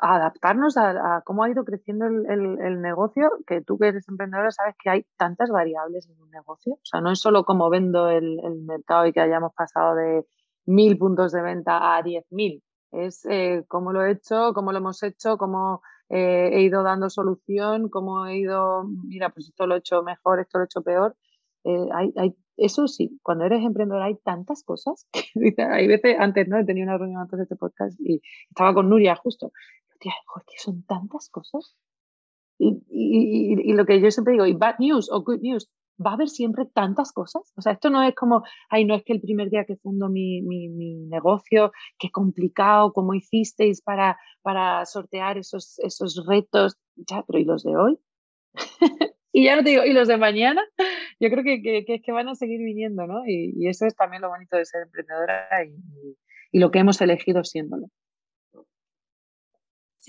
[0.00, 4.90] adaptarnos a, cómo ha ido creciendo el, negocio, que tú que eres emprendedora sabes que
[4.90, 6.74] hay tantas variables en un negocio.
[6.74, 10.24] O sea, no es solo cómo vendo el, mercado y que hayamos pasado de
[10.66, 12.62] mil puntos de venta a diez mil.
[12.92, 17.08] Es eh, cómo lo he hecho, cómo lo hemos hecho, cómo eh, he ido dando
[17.08, 20.82] solución, cómo he ido, mira, pues esto lo he hecho mejor, esto lo he hecho
[20.82, 21.16] peor.
[21.64, 25.06] Eh, hay, hay, eso sí, cuando eres emprendedor hay tantas cosas.
[25.70, 26.58] Hay veces, antes, ¿no?
[26.58, 29.52] He tenido una reunión antes de este podcast y estaba con Nuria justo
[30.00, 30.14] tía,
[30.46, 31.76] que son tantas cosas.
[32.58, 35.70] Y, y, y, lo que yo siempre digo, y bad news o good news,
[36.04, 37.52] va a haber siempre tantas cosas.
[37.56, 40.08] O sea, esto no es como, ay, no es que el primer día que fundo
[40.08, 46.76] mi, mi, mi negocio, qué complicado, cómo hicisteis para, para sortear esos, esos retos.
[46.96, 47.98] Ya, pero ¿y los de hoy?
[49.32, 50.62] y ya no te digo, ¿y los de mañana?
[51.20, 53.26] Yo creo que, que, que, que van a seguir viniendo, ¿no?
[53.26, 55.48] Y, eso es también lo bonito de ser emprendedora
[56.52, 57.88] y lo que hemos elegido siéndolo.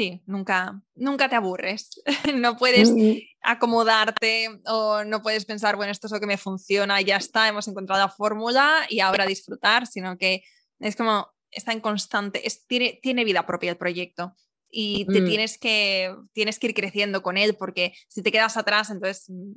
[0.02, 2.02] Sí, nunca, nunca te aburres.
[2.36, 3.18] no puedes mm.
[3.44, 7.48] acomodarte o no puedes pensar, bueno, esto es lo que me funciona y ya está,
[7.48, 10.42] hemos encontrado la fórmula y ahora disfrutar, sino que
[10.80, 14.34] es como, está en constante, tiene, tiene vida propia el proyecto
[14.72, 15.26] y te mm.
[15.26, 19.52] tienes, que, tienes que ir creciendo con él porque si te quedas atrás, entonces mm,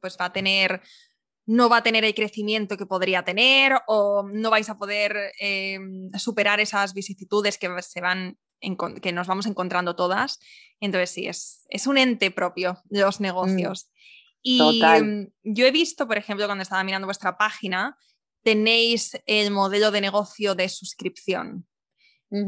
[0.00, 0.80] pues va a tener
[1.44, 6.08] no va a tener el crecimiento que podría tener o no vais a poder em,
[6.16, 8.38] superar esas vicisitudes que se van
[9.02, 10.38] que nos vamos encontrando todas.
[10.80, 13.90] Entonces sí, es, es un ente propio de los mm, negocios.
[14.42, 17.96] y mm, yo he visto, por ejemplo, cuando estaba mirando vuestra página,
[18.42, 21.66] tenéis el modelo de negocio de suscripción.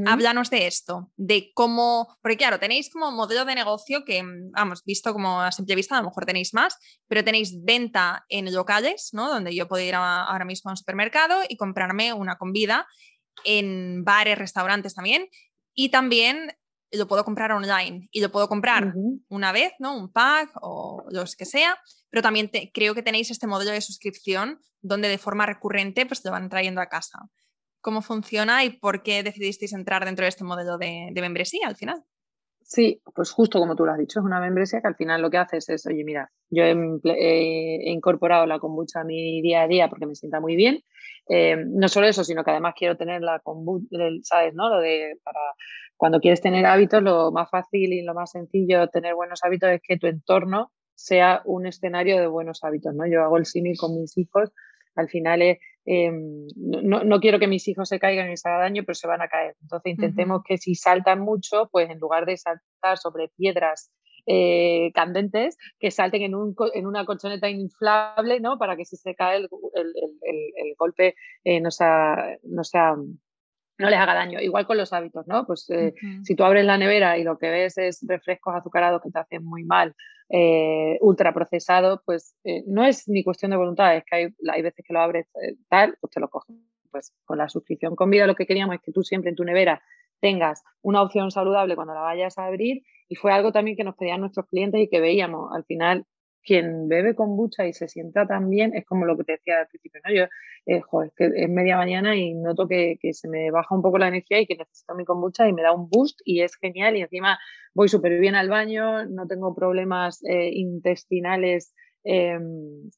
[0.06, 4.84] Háblanos de esto, de cómo, porque claro, tenéis como modelo de negocio que, mm, vamos,
[4.84, 6.76] visto como a simple vista, a lo mejor tenéis más,
[7.08, 9.28] pero tenéis venta en locales, ¿no?
[9.28, 12.86] Donde yo puedo ir ahora mismo a un supermercado y comprarme una comida
[13.44, 15.26] en bares, restaurantes también,
[15.74, 16.52] y también
[16.92, 18.92] lo puedo comprar online y lo puedo comprar
[19.28, 19.96] una vez, ¿no?
[19.96, 21.78] Un pack o los que sea,
[22.10, 26.30] pero también creo que tenéis este modelo de suscripción donde de forma recurrente pues lo
[26.30, 27.18] van trayendo a casa.
[27.80, 32.04] ¿Cómo funciona y por qué decidisteis entrar dentro de este modelo de, membresía al final?
[32.72, 35.28] Sí, pues justo como tú lo has dicho, es una membresía que al final lo
[35.28, 39.90] que haces es, oye, mira, yo he, incorporado la kombucha a mi día a día
[39.90, 40.80] porque me sienta muy bien,
[41.28, 43.42] eh, no solo eso, sino que además quiero tener la
[44.22, 44.54] ¿sabes?
[44.54, 44.70] ¿no?
[44.70, 45.38] Lo de para
[45.98, 49.82] cuando quieres tener hábitos, lo más fácil y lo más sencillo tener buenos hábitos es
[49.86, 53.06] que tu entorno sea un escenario de buenos hábitos, ¿no?
[53.06, 54.50] Yo hago el símil con mis hijos,
[54.94, 58.60] al final es, em, no, no, quiero que mis hijos se caigan y se haga
[58.60, 59.56] daño, pero se van a caer.
[59.62, 63.90] Entonces intentemos que si saltan mucho, pues en lugar de saltar sobre piedras
[64.26, 68.56] eh, candentes que salten en, un, en, una colchoneta inflable, ¿no?
[68.56, 69.92] Para que si se cae el, el,
[70.22, 74.40] el, golpe eh, no, sea, no, sea, no les haga daño.
[74.40, 75.44] Igual con los hábitos, ¿no?
[75.44, 79.10] Pues eh, si tú abres la nevera y lo que ves es refrescos azucarados que
[79.10, 79.96] te hacen muy mal,
[80.32, 82.34] eh, ultraprocesados, pues
[82.66, 85.26] no es ni cuestión de voluntad, es que hay, hay veces que lo abres
[85.68, 86.56] tal, pues te lo coges.
[86.90, 89.44] Pues con la suscripción con vida lo que queríamos es que tú siempre en tu
[89.44, 89.82] nevera
[90.20, 93.96] tengas una opción saludable cuando la vayas a abrir y fue algo también que nos
[93.96, 95.52] pedían nuestros clientes y que veíamos.
[95.52, 96.06] Al final,
[96.42, 99.68] quien bebe kombucha y se sienta tan bien, es como lo que te decía al
[99.68, 100.14] principio, ¿no?
[100.14, 100.24] Yo,
[100.66, 103.98] eh, es, que es media mañana y noto que, que, se me baja un poco
[103.98, 106.96] la energía y que necesito mi kombucha y me da un boost y es genial
[106.96, 107.38] y encima
[107.74, 111.74] voy súper bien al baño, no tengo problemas eh, intestinales
[112.04, 112.36] eh,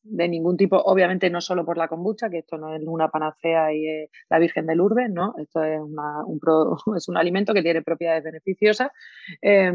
[0.03, 3.73] de ningún tipo, obviamente no solo por la kombucha, que esto no es una panacea
[3.73, 5.35] y eh, la Virgen de Lourdes, ¿no?
[5.39, 5.95] Esto es, un,
[6.97, 8.91] es un alimento que tiene propiedades beneficiosas.
[9.43, 9.73] Eh,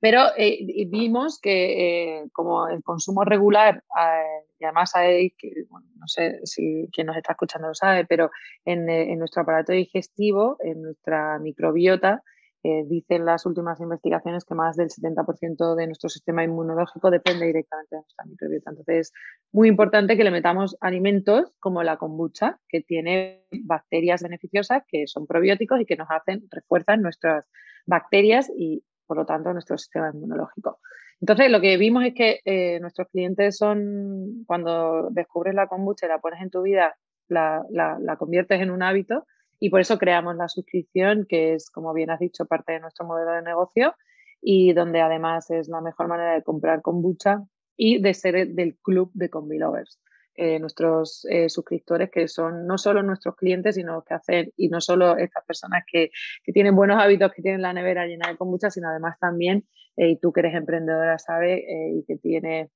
[0.00, 6.06] pero eh, vimos que eh, como el consumo regular, eh, y además hay, que, no
[6.06, 8.30] sé si quien nos está escuchando lo sabe, pero
[8.64, 12.22] en, en nuestro aparato digestivo, en nuestra microbiota,
[12.62, 18.02] dicen las últimas investigaciones que más del 70% de nuestro sistema inmunológico depende directamente de
[18.02, 18.70] nuestra microbiota.
[18.70, 19.12] Entonces, es
[19.50, 25.26] muy importante que le metamos alimentos como la kombucha, que tiene bacterias beneficiosas, que son
[25.26, 27.48] probióticos y que nos hacen, refuerzan nuestras
[27.86, 30.78] bacterias y, por lo tanto, nuestro sistema inmunológico.
[31.20, 36.10] Entonces, lo que vimos es que eh, nuestros clientes son, cuando descubres la kombucha y
[36.10, 36.94] la pones en tu vida,
[37.26, 39.26] la, la, la conviertes en un hábito
[39.58, 43.04] y por eso creamos la suscripción, que es, como bien has dicho, parte de nuestro
[43.04, 43.96] modelo de negocio
[44.40, 47.42] y donde además es la mejor manera de comprar kombucha
[47.76, 49.98] y de ser del club de Combi Lovers.
[50.36, 54.80] Eh, nuestros eh, suscriptores que son no solo nuestros clientes, sino que hacen, y no
[54.80, 56.10] solo estas personas que,
[56.44, 59.66] que tienen buenos hábitos, que tienen la nevera llena de kombucha, sino además también,
[59.96, 62.70] eh, y tú que eres emprendedora, sabes, eh, y que tienes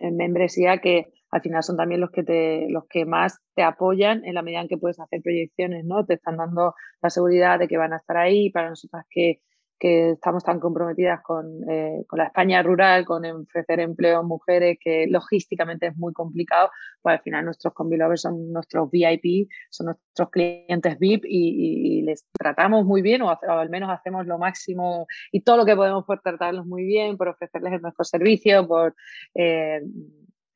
[0.00, 4.34] membresía que al final son también los que, te, los que más te apoyan en
[4.34, 6.04] la medida en que puedes hacer proyecciones, ¿no?
[6.06, 9.40] Te están dando la seguridad de que van a estar ahí para nosotras que,
[9.78, 14.78] que estamos tan comprometidas con, eh, con, la España rural, con ofrecer empleo a mujeres,
[14.80, 20.30] que logísticamente es muy complicado, pues al final nuestros convilovers son nuestros VIP, son nuestros
[20.30, 25.06] clientes VIP y, y, les tratamos muy bien o, o, al menos hacemos lo máximo
[25.32, 28.94] y todo lo que podemos por tratarlos muy bien, por ofrecerles el mejor servicio, por...
[29.34, 29.80] Eh,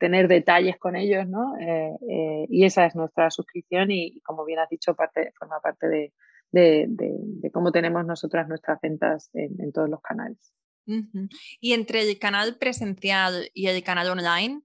[0.02, 1.56] tener detalles con ellos, ¿no?
[1.60, 5.86] Eh, eh, y esa es nuestra suscripción y, como bien has dicho, parte, forma parte
[5.86, 6.12] de,
[6.52, 10.52] de, de, de cómo tenemos nosotras nuestras ventas en, en todos los canales.
[10.86, 11.28] Uh -huh.
[11.60, 14.62] Y entre el canal presencial y el canal online,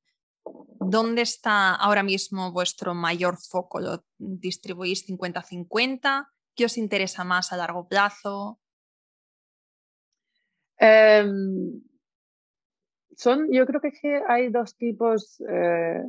[0.80, 3.80] ¿dónde está ahora mismo vuestro mayor foco?
[3.80, 6.28] ¿Lo distribuís 50-50?
[6.56, 8.60] ¿Qué os interesa más a largo plazo?
[10.80, 11.82] Um,
[13.15, 16.04] son, yo creo que hay dos tipos, eh,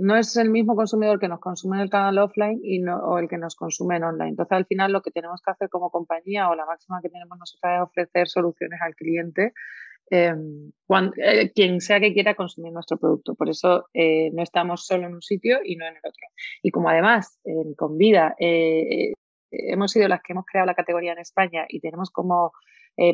[0.00, 3.18] no es el mismo consumidor que nos consume en el canal offline y no, o
[3.18, 4.30] el que nos consume en online.
[4.30, 7.36] Entonces, al final, lo que tenemos que hacer como compañía o la máxima que tenemos
[7.36, 9.52] nosotros es ofrecer soluciones al cliente,
[10.10, 10.34] eh,
[10.86, 13.34] cuando, eh, quien sea que quiera consumir nuestro producto.
[13.34, 16.28] Por eso eh, no estamos solo en un sitio y no en el otro.
[16.62, 19.14] Y como además, en Convida, eh,
[19.50, 22.52] hemos sido las que hemos creado la categoría en España y tenemos como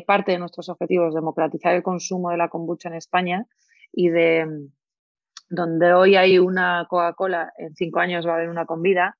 [0.07, 3.45] parte de nuestros objetivos democratizar el consumo de la kombucha en España
[3.93, 4.47] y de
[5.49, 9.17] donde hoy hay una Coca-Cola, en cinco años va a haber una con vida,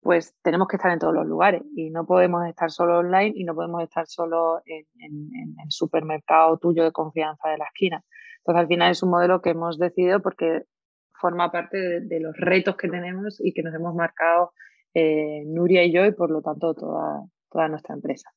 [0.00, 3.44] pues tenemos que estar en todos los lugares y no podemos estar solo online y
[3.44, 8.02] no podemos estar solo en, el supermercado tuyo de confianza de la esquina.
[8.38, 10.64] Entonces, al final es un modelo que hemos decidido porque
[11.14, 14.52] forma parte de, de los retos que tenemos y que nos hemos marcado
[14.94, 18.30] eh, Nuria y yo y por lo tanto toda, toda nuestra empresa.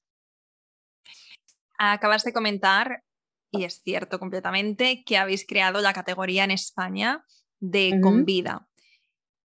[1.78, 3.04] Acabas de comentar,
[3.52, 7.26] y es cierto completamente, que habéis creado la categoría en España
[7.60, 8.02] de uh -huh.
[8.02, 8.68] Convida.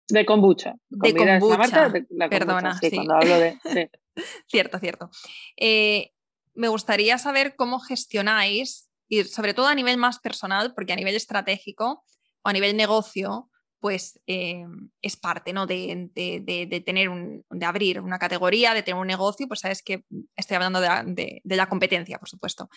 [0.10, 0.76] De kombucha.
[0.90, 1.58] De kombucha.
[1.58, 2.96] Marca, de la Perdona, sí, sí.
[2.96, 3.60] Cuando hablo de...
[3.64, 3.90] Sí.
[4.48, 5.10] cierto, cierto.
[5.56, 6.12] Eh,
[6.54, 11.16] me gustaría saber cómo gestionáis, y sobre todo a nivel más personal, porque a nivel
[11.16, 12.04] estratégico
[12.44, 13.51] o a nivel negocio,
[13.82, 14.64] pues eh,
[15.02, 15.66] es parte ¿no?
[15.66, 19.62] de, de, de, de, tener un, de abrir una categoría, de tener un negocio, pues
[19.62, 22.70] sabes que estoy hablando de la, de la competencia, por supuesto.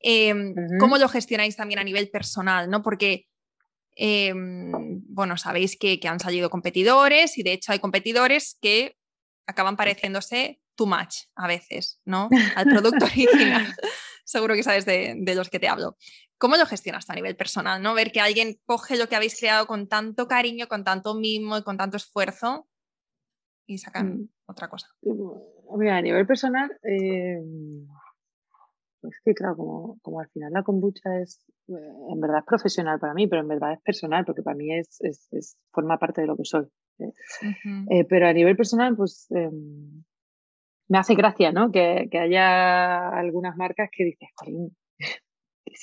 [0.00, 0.78] Eh, uh -huh.
[0.80, 2.68] ¿Cómo lo gestionáis también a nivel personal?
[2.68, 2.82] ¿no?
[2.82, 3.26] Porque,
[3.96, 8.96] eh, bueno, sabéis que, que, han salido competidores y de hecho hay competidores que
[9.46, 12.28] acaban pareciéndose too much a veces, ¿no?
[12.56, 13.74] Al producto original.
[14.24, 15.96] Seguro que sabes de, los que te hablo.
[16.38, 17.82] ¿Cómo lo gestionas a nivel personal?
[17.82, 17.94] ¿no?
[17.94, 21.64] Ver que alguien coge lo que habéis creado con tanto cariño, con tanto mimo y
[21.64, 22.68] con tanto esfuerzo
[23.66, 24.28] y sacan mm.
[24.46, 24.88] otra cosa.
[25.76, 27.38] Mira, a nivel personal, eh,
[29.02, 32.98] es que claro, como, como, al final la kombucha es, eh, en verdad es profesional
[32.98, 36.22] para mí, pero en verdad es personal, porque para mí es, es, es forma parte
[36.22, 36.66] de lo que soy.
[36.98, 37.12] ¿eh?
[37.42, 38.06] Uh -huh.
[38.08, 41.70] pero a nivel personal, pues me hace gracia, ¿no?
[41.70, 44.30] Que, que haya algunas marcas que dices,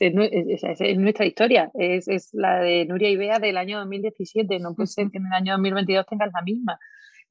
[0.01, 4.59] es, es, es, nuestra historia, es, es, la de Nuria y Bea del año 2017,
[4.59, 6.79] no puede ser que en el año 2022 tengan la misma,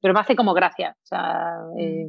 [0.01, 1.79] pero me hace como gracia, o sea, mm.
[1.79, 2.07] eh,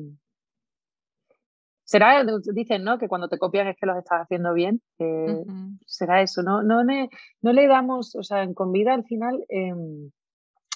[1.87, 2.99] será, dicen, ¿no?
[2.99, 4.83] Que cuando te copian es que los estás haciendo bien.
[4.99, 5.45] Eh,
[5.87, 6.63] será eso, ¿no?
[6.63, 10.11] No, no le damos, o sea, en Convida al final, em,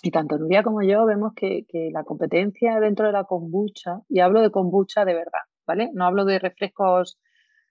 [0.02, 4.20] y tanto Nuria como yo vemos que, que, la competencia dentro de la kombucha, y
[4.20, 5.90] hablo de kombucha de verdad, ¿vale?
[5.92, 7.18] No hablo de refrescos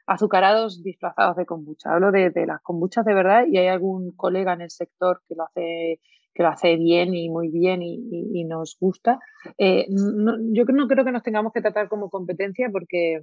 [0.10, 4.54] azucarados disfrazados de kombucha, hablo de, de las kombuchas de verdad y hay algún colega
[4.54, 6.00] en el sector que lo hace
[6.34, 9.20] que lo hace bien y muy bien y, nos gusta.
[9.58, 13.22] Eh, yo no creo que nos tengamos que tratar como competencia porque,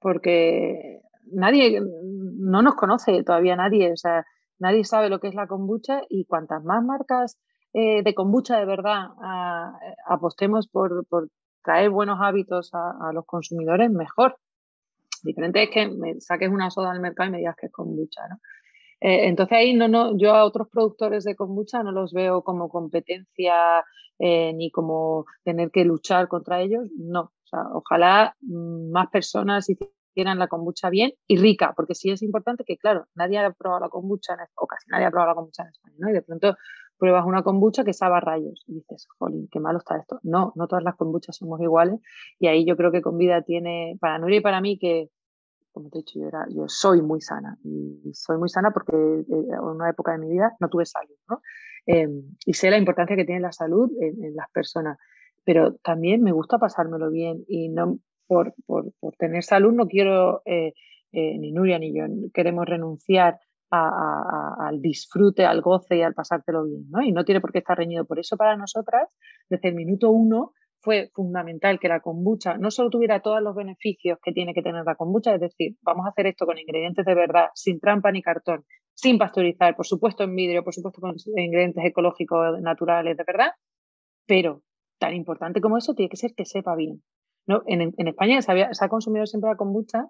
[0.00, 1.00] porque
[1.32, 4.24] nadie, no nos conoce todavía nadie, o sea,
[4.58, 7.38] nadie sabe lo que es la kombucha y cuantas más marcas
[7.72, 9.06] eh, de kombucha de verdad
[10.06, 11.28] apostemos por, por,
[11.62, 14.36] traer buenos hábitos a, los consumidores, mejor.
[15.26, 18.22] Diferente es que me saques una soda al mercado y me digas que es kombucha,
[18.28, 18.36] ¿no?
[19.00, 22.70] Eh, entonces ahí no, no, yo a otros productores de kombucha no los veo como
[22.70, 23.84] competencia
[24.18, 27.20] eh, ni como tener que luchar contra ellos, no.
[27.20, 32.22] O sea, ojalá mm, más personas hicieran la kombucha bien y rica, porque sí es
[32.22, 35.34] importante que, claro, nadie ha probado la kombucha, en, o casi nadie ha probado la
[35.34, 36.10] kombucha en España, ¿no?
[36.10, 36.56] Y de pronto
[36.98, 40.18] pruebas una kombucha que sabe a rayos y dices, jolín, qué malo está esto.
[40.22, 42.00] No, no todas las kombuchas somos iguales
[42.38, 45.10] y ahí yo creo que con vida tiene, para Nuria y para mí, que
[45.76, 48.96] como te he dicho, yo, era, yo soy muy sana y soy muy sana porque
[48.96, 51.42] eh, en una época de mi vida no tuve salud, ¿no?
[51.84, 54.96] Em, y sé la importancia que tiene la salud en, las personas,
[55.44, 60.40] pero también me gusta pasármelo bien y no por, por, por tener salud no quiero,
[60.46, 60.72] eh,
[61.12, 66.86] eh, ni Nuria ni yo, queremos renunciar al disfrute, al goce y al pasártelo bien,
[66.88, 67.02] ¿no?
[67.02, 68.06] Y no tiene por qué estar reñido.
[68.06, 69.10] Por eso para nosotras,
[69.50, 70.52] desde el minuto uno,
[70.86, 74.84] fue fundamental que la kombucha no solo tuviera todos los beneficios que tiene que tener
[74.84, 78.22] la kombucha, es decir, vamos a hacer esto con ingredientes de verdad, sin trampa ni
[78.22, 78.64] cartón,
[78.94, 83.50] sin pasteurizar, por supuesto en vidrio, por supuesto con ingredientes ecológicos naturales de verdad,
[84.28, 84.62] pero
[85.00, 87.02] tan importante como eso tiene que ser que sepa bien.
[87.48, 87.62] ¿no?
[87.66, 90.06] En, España se, se ha consumido siempre la kombucha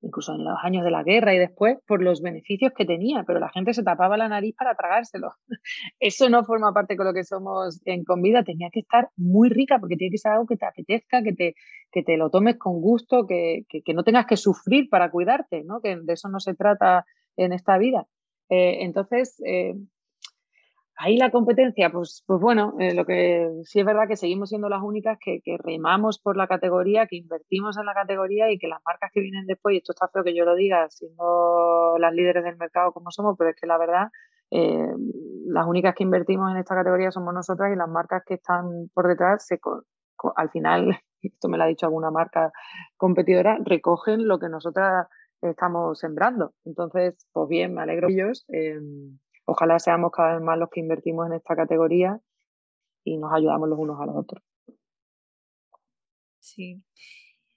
[0.00, 3.40] incluso en los años de la guerra y después, por los beneficios que tenía, pero
[3.40, 5.32] la gente se tapaba la nariz para tragárselo.
[6.00, 9.78] Eso no forma parte con lo que somos en Convida, tenía que estar muy rica
[9.78, 11.54] porque tiene que ser algo que te apetezca, que te,
[11.90, 15.80] que te lo tomes con gusto, que, que, no tengas que sufrir para cuidarte, ¿no?
[15.80, 17.04] que de eso no se trata
[17.36, 18.06] en esta vida.
[18.50, 19.74] Eh, entonces, eh,
[21.00, 24.68] Ahí la competencia, pues, pues bueno, eh, lo que sí es verdad que seguimos siendo
[24.68, 28.82] las únicas que, remamos por la categoría, que invertimos en la categoría y que las
[28.84, 32.42] marcas que vienen después, y esto está feo que yo lo diga, siendo las líderes
[32.42, 34.08] del mercado como somos, pero es que la verdad,
[34.50, 34.92] eh,
[35.46, 39.06] las únicas que invertimos en esta categoría somos nosotras y las marcas que están por
[39.06, 39.60] detrás, se,
[40.34, 42.50] al final, esto me lo ha dicho alguna marca
[42.96, 45.06] competidora, recogen lo que nosotras
[45.42, 46.54] estamos sembrando.
[46.64, 48.44] Entonces, pues bien, me alegro de ellos.
[48.48, 49.18] Em,
[49.48, 52.20] ojalá seamos cada vez más los que invertimos en esta categoría
[53.02, 54.44] y nos ayudamos los unos a los otros.
[56.38, 56.82] Sí.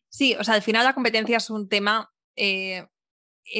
[0.07, 2.87] Sí, o sea, al final la competencia es un tema, eh,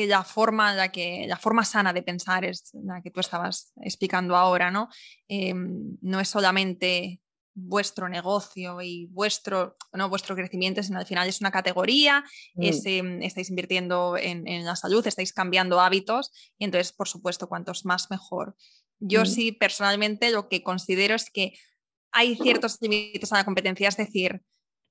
[0.08, 4.36] la forma, la, que, la forma sana de pensar es la que tú estabas explicando
[4.36, 4.88] ahora, ¿no?
[5.28, 7.21] Em, no es solamente
[7.54, 12.24] vuestro negocio y vuestro, no, vuestro crecimiento, sino al final es una categoría,
[12.56, 12.70] mm.
[12.86, 18.10] em, estáis invirtiendo en, la salud, estáis cambiando hábitos y entonces, por supuesto, cuantos más
[18.10, 18.56] mejor.
[19.00, 19.26] Yo mm.
[19.26, 21.54] sí, personalmente, lo que considero es que
[22.12, 24.42] hay ciertos límites a la competencia, es decir,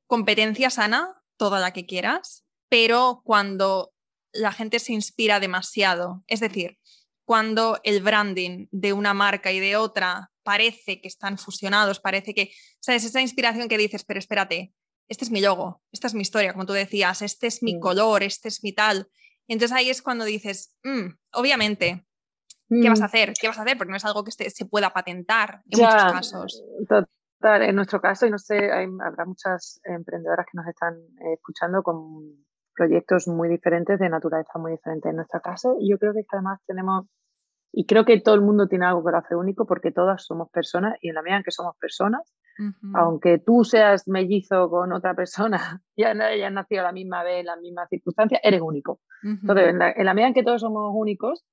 [0.07, 3.93] competencia sana, toda la que quieras, pero cuando
[4.33, 6.79] la gente se inspira demasiado, es decir,
[7.25, 12.53] cuando el branding de una marca y de otra parece que están fusionados, parece que,
[12.81, 13.05] ¿sabes?
[13.05, 14.75] Esa inspiración que dices, pero espérate,
[15.09, 18.23] este es mi logo, esta es mi historia, como tú decías, este es mi color,
[18.23, 19.09] este es mi tal.
[19.47, 22.07] Y entonces ahí es cuando dices, mm, obviamente,
[22.69, 23.07] ¿qué vas a mm.
[23.07, 23.33] hacer?
[23.41, 23.77] ¿Qué vas a hacer?
[23.77, 26.65] Porque no es algo que se pueda patentar en muchos casos.
[26.89, 31.83] Total, en nuestro caso, y no sé, habrá muchas emprendedoras que nos están eh, escuchando
[31.83, 35.09] con proyectos muy diferentes, de naturaleza muy diferente.
[35.09, 37.07] En nuestro caso, yo creo que además tenemos
[37.73, 40.51] y creo que todo el mundo tiene algo que lo hace único porque todas somos
[40.51, 42.35] personas y en la medida en que somos personas,
[42.95, 47.47] aunque tú seas mellizo con otra persona y hayas nacido a la misma vez, en
[47.47, 49.01] las mismas circunstancias, eres único.
[49.23, 51.45] Entonces, en la, medida en que todos somos únicos,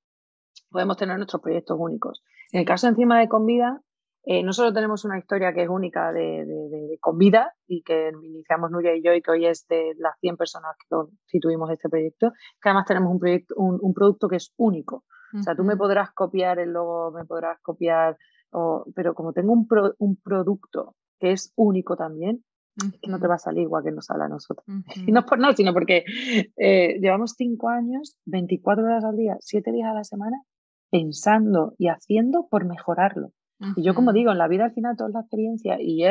[0.70, 2.22] podemos tener nuestros proyectos únicos.
[2.52, 3.80] En el caso encima de Convida,
[4.24, 8.70] eh, no solo tenemos una historia que es única de, de, Convida y que iniciamos
[8.70, 12.32] Nuria y yo y que hoy es de las 100 personas que constituimos este proyecto,
[12.60, 15.04] que además tenemos un, proyecto, un producto que es único.
[15.34, 18.16] O sea, tú me podrás copiar el logo, me podrás copiar,
[18.94, 19.68] pero como tengo un,
[19.98, 22.44] un, producto que es único también,
[22.76, 24.64] es que no te va a salir igual que nos sale a nosotros.
[25.06, 26.04] Y no por nada, sino porque
[26.56, 30.42] eh, llevamos cinco años, 24 horas al día, siete días a la semana,
[30.90, 33.32] pensando y haciendo por mejorarlo.
[33.74, 36.04] Y yo, como digo, en la vida al final toda la experiencia y,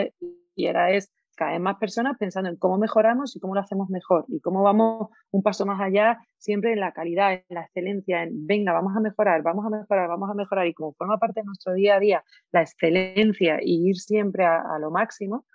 [0.54, 3.90] y era es cada vez más personas pensando en cómo mejoramos y cómo lo hacemos
[3.90, 8.24] mejor y cómo vamos un paso más allá siempre en la calidad, en la excelencia,
[8.24, 11.42] en venga, vamos a mejorar, vamos a mejorar, vamos a mejorar y como forma parte
[11.42, 15.46] de nuestro día a día la excelencia y ir siempre a, lo máximo,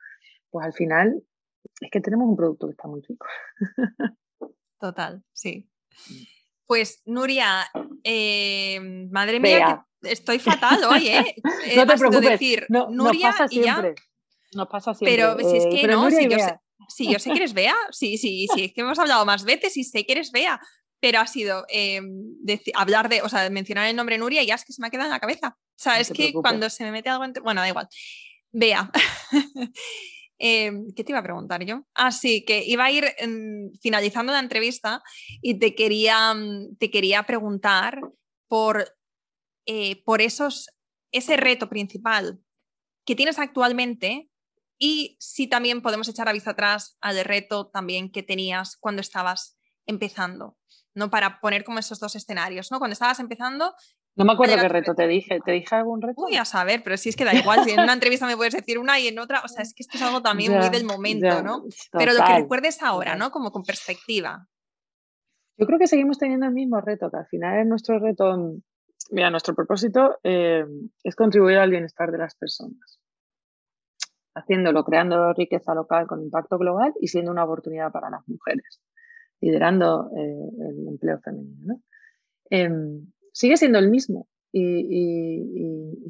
[0.51, 1.21] pues al final
[1.81, 3.27] es que tenemos un producto que está muy rico.
[4.79, 5.69] Total, sí.
[6.09, 6.23] Mm.
[6.65, 7.67] Pues Nuria,
[8.05, 11.35] eh, madre mía, estoy fatal hoy, ¿eh?
[11.77, 12.31] no te preocupes.
[12.31, 13.95] Decir, no, Nuria nos pasa siempre.
[14.55, 15.17] Nos pasa siempre.
[15.17, 18.19] Pero si es que no, si yo, sé, si yo, sé, que eres Bea, sí,
[18.19, 20.61] sí, sí, es que hemos hablado más veces y sé que eres Bea,
[21.01, 22.35] pero ha sido em,
[22.75, 24.91] hablar de, o sea, mencionar el nombre Nuria y ya es que se me ha
[24.91, 25.57] quedado en la cabeza.
[25.59, 27.43] O sea, es que cuando se me mete algo entre...
[27.43, 27.89] Bueno, da igual.
[28.53, 28.91] Bea.
[30.45, 31.87] Em, ¿Qué te iba a preguntar yo?
[31.95, 35.01] Ah, sí, que iba a ir em, finalizando la entrevista
[35.41, 36.35] y te quería,
[36.81, 38.01] te quería preguntar
[38.49, 38.93] por
[39.67, 40.71] eh, por esos,
[41.13, 42.41] ese reto principal
[43.07, 44.29] que tienes actualmente
[44.85, 49.57] y si también podemos echar la vista atrás al reto también que tenías cuando estabas
[49.87, 50.57] empezando,
[50.93, 51.09] ¿no?
[51.09, 52.81] Para poner como esos dos escenarios, ¿no?
[52.81, 53.77] Cuando estabas empezando...
[54.17, 56.23] No me acuerdo qué reto te dije, ¿te dije algún reto?
[56.23, 58.55] Voy a saber, pero si es que da igual, si en una entrevista me puedes
[58.55, 60.85] decir una y en otra, o sea, es que esto es algo también muy del
[60.85, 61.63] momento, ¿no?
[61.93, 63.31] Pero lo que recuerdes ahora, ¿no?
[63.31, 64.49] Como con perspectiva.
[65.59, 68.35] Yo creo que seguimos teniendo el mismo reto, que al final es nuestro reto
[69.11, 70.65] Mira, nuestro propósito eh,
[71.03, 73.01] es contribuir al bienestar de las personas,
[74.35, 78.81] haciéndolo, creando riqueza local con impacto global y siendo una oportunidad para las mujeres,
[79.41, 81.81] liderando eh, el empleo femenino.
[82.51, 85.49] Em, sigue siendo el mismo y,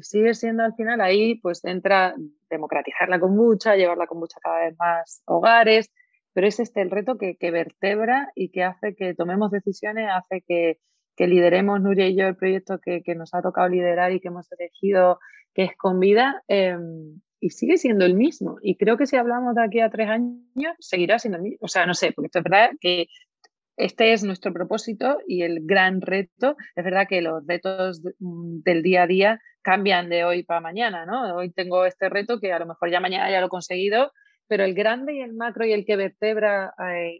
[0.01, 2.13] sigue siendo al final ahí, pues entra
[2.49, 5.89] democratizar la kombucha, llevar la kombucha cada vez más hogares,
[6.33, 10.43] pero es este el reto que, que vertebra y que hace que tomemos decisiones, hace
[10.45, 10.79] que
[11.15, 14.51] que lideremos Nuria y yo el proyecto que, nos ha tocado liderar y que hemos
[14.51, 15.19] elegido,
[15.53, 18.55] que es con vida, em, y sigue siendo el mismo.
[18.61, 21.57] Y creo que si hablamos de aquí a tres años, seguirá siendo el mismo.
[21.59, 23.07] O sea, no sé, porque es verdad que
[23.75, 26.55] este es nuestro propósito y el gran reto.
[26.73, 31.05] Es verdad que los retos mm, del día a día cambian de hoy para mañana,
[31.05, 31.35] ¿no?
[31.35, 34.13] Hoy tengo este reto que a lo mejor ya mañana ya lo he conseguido,
[34.47, 37.19] pero el grande y el macro y el que vertebra eh,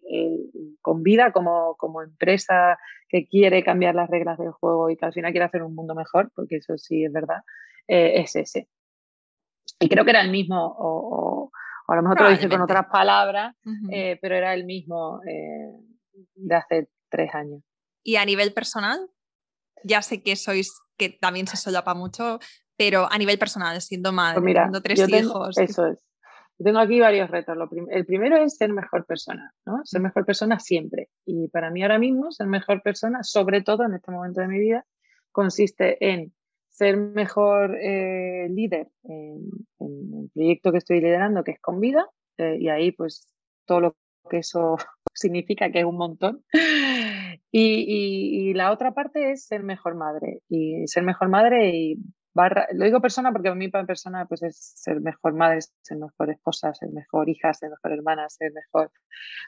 [0.82, 2.78] con vida como, como, empresa
[3.10, 5.96] que quiere cambiar las reglas del juego y que al final quiere hacer un mundo
[5.96, 7.42] mejor, porque eso sí es verdad,
[7.90, 8.70] eh, es ese.
[9.80, 11.52] Y creo que era el mismo, o,
[11.88, 13.56] a lo mejor te lo dije con otras palabras,
[13.92, 15.20] eh, pero era el mismo
[16.36, 17.62] de hace tres años.
[18.04, 19.00] ¿Y a nivel personal?
[19.84, 22.40] Ya sé que sois, que también se solapa mucho,
[22.78, 25.58] pero a nivel personal, siendo madre, pues teniendo tres hijos.
[25.58, 26.00] eso es
[26.64, 27.58] tengo aquí varios retos.
[27.90, 29.82] el primero es ser mejor persona, ¿no?
[29.84, 31.10] Ser mejor persona siempre.
[31.26, 34.60] Y para mí ahora mismo, ser mejor persona, sobre todo en este momento de mi
[34.60, 34.86] vida,
[35.32, 36.34] consiste en
[36.74, 39.48] ser mejor eh, líder en,
[39.80, 42.08] el proyecto que estoy liderando, que es con vida,
[42.38, 43.28] eh, y ahí pues
[43.66, 43.96] todo lo
[44.30, 44.78] que eso
[45.14, 46.44] significa, que es un montón.
[47.52, 51.98] y, la otra parte es ser mejor madre, y ser mejor madre y
[52.74, 56.32] lo digo persona porque a mí para persona pues es ser mejor madre, ser mejor
[56.32, 58.92] esposa, ser mejor hija, ser mejor hermana, ser mejor.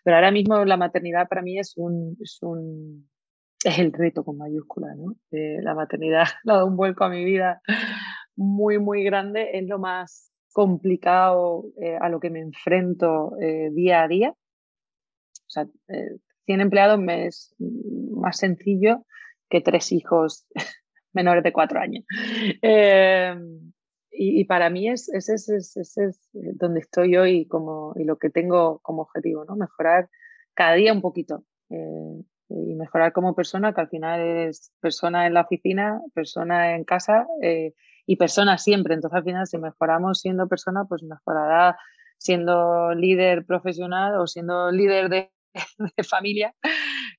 [0.04, 2.16] Pero ahora mismo la maternidad para mí es un
[3.66, 5.16] es el reto con mayúscula, ¿no?
[5.32, 7.62] Eh, la maternidad ha dado un vuelco a mi vida
[8.36, 9.50] muy, muy grande.
[9.54, 14.30] Es lo más complicado eh, a lo que me enfrento eh, día a día.
[14.30, 15.68] O sea,
[16.46, 19.06] 100 empleados me es más sencillo
[19.50, 20.48] que tres hijos
[21.14, 22.04] menores de cuatro años.
[24.18, 29.02] Y, para mí es, ese es, donde estoy hoy como, y lo que tengo como
[29.02, 29.58] objetivo, ¿no?
[29.58, 30.10] Mejorar
[30.54, 31.44] cada día un poquito.
[32.50, 37.26] Y mejorar como persona, que al final es persona en la oficina, persona en casa
[37.42, 37.74] eh,
[38.06, 38.94] y persona siempre.
[38.94, 41.78] Entonces al final si mejoramos siendo persona, pues mejorará
[42.18, 45.32] siendo líder profesional o siendo líder de,
[46.10, 46.54] familia,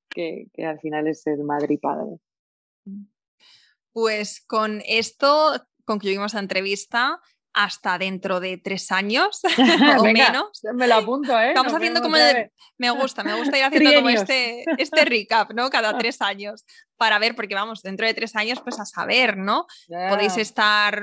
[0.09, 2.19] que, que, al final es ser madre y padre.
[3.93, 5.55] Pues con esto
[5.85, 7.21] concluimos la entrevista
[7.57, 9.41] hasta dentro de tres años
[9.99, 10.61] o menos.
[10.75, 11.49] Me lo apunto, ¿eh?
[11.49, 12.17] Estamos haciendo como
[12.79, 15.71] me gusta, me gusta ir haciendo como este, este recap, ¿no?
[15.71, 16.67] Cada tres años
[16.99, 19.67] para ver, porque vamos, dentro de tres años, pues a saber, ¿no?
[19.89, 21.03] Podéis estar,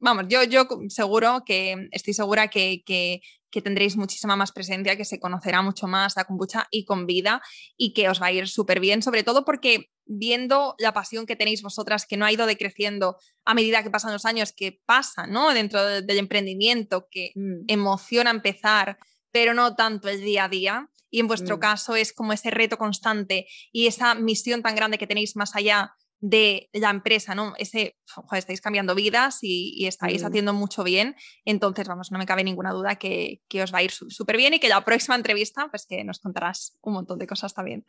[0.00, 3.20] vamos, yo, yo seguro que, estoy segura que, que,
[3.50, 7.40] que tendréis muchísima más presencia, que se conocerá mucho más la kombucha y con vida
[7.76, 11.36] y que os va a ir súper bien, sobre todo porque viendo la pasión que
[11.36, 15.26] tenéis vosotras, que no ha ido decreciendo a medida que pasan los años, que pasa
[15.26, 15.52] ¿no?
[15.52, 17.64] dentro del emprendimiento, que mm.
[17.68, 18.98] emociona empezar,
[19.30, 20.90] pero no tanto el día a día.
[21.10, 21.60] Y en vuestro mm.
[21.60, 25.94] caso es como ese reto constante y esa misión tan grande que tenéis más allá
[26.20, 27.52] de la empresa, ¿no?
[27.58, 27.96] Ese,
[28.32, 31.14] estáis cambiando vidas y, estáis haciendo mucho bien.
[31.44, 34.54] Entonces, vamos, no me cabe ninguna duda que, que os va a ir súper bien
[34.54, 37.84] y que la próxima entrevista, pues que nos contarás un montón de cosas también.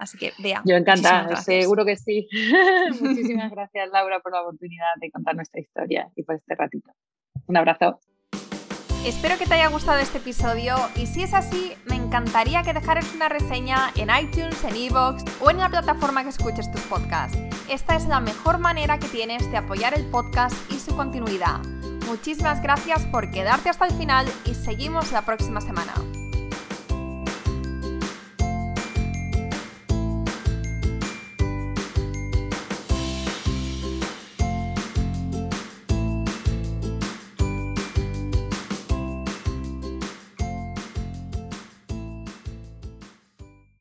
[0.00, 0.62] Así que vea.
[0.64, 2.26] Yo encantada, seguro que sí.
[3.00, 6.90] muchísimas gracias, Laura, por la oportunidad de contar nuestra historia y por este ratito.
[7.46, 8.00] Un abrazo.
[9.04, 13.14] Espero que te haya gustado este episodio y si es así, me encantaría que dejaras
[13.14, 17.38] una reseña en iTunes, en Evox o en la plataforma que escuches tus podcasts.
[17.70, 21.60] Esta es la mejor manera que tienes de apoyar el podcast y su continuidad.
[22.06, 25.92] Muchísimas gracias por quedarte hasta el final y seguimos la próxima semana.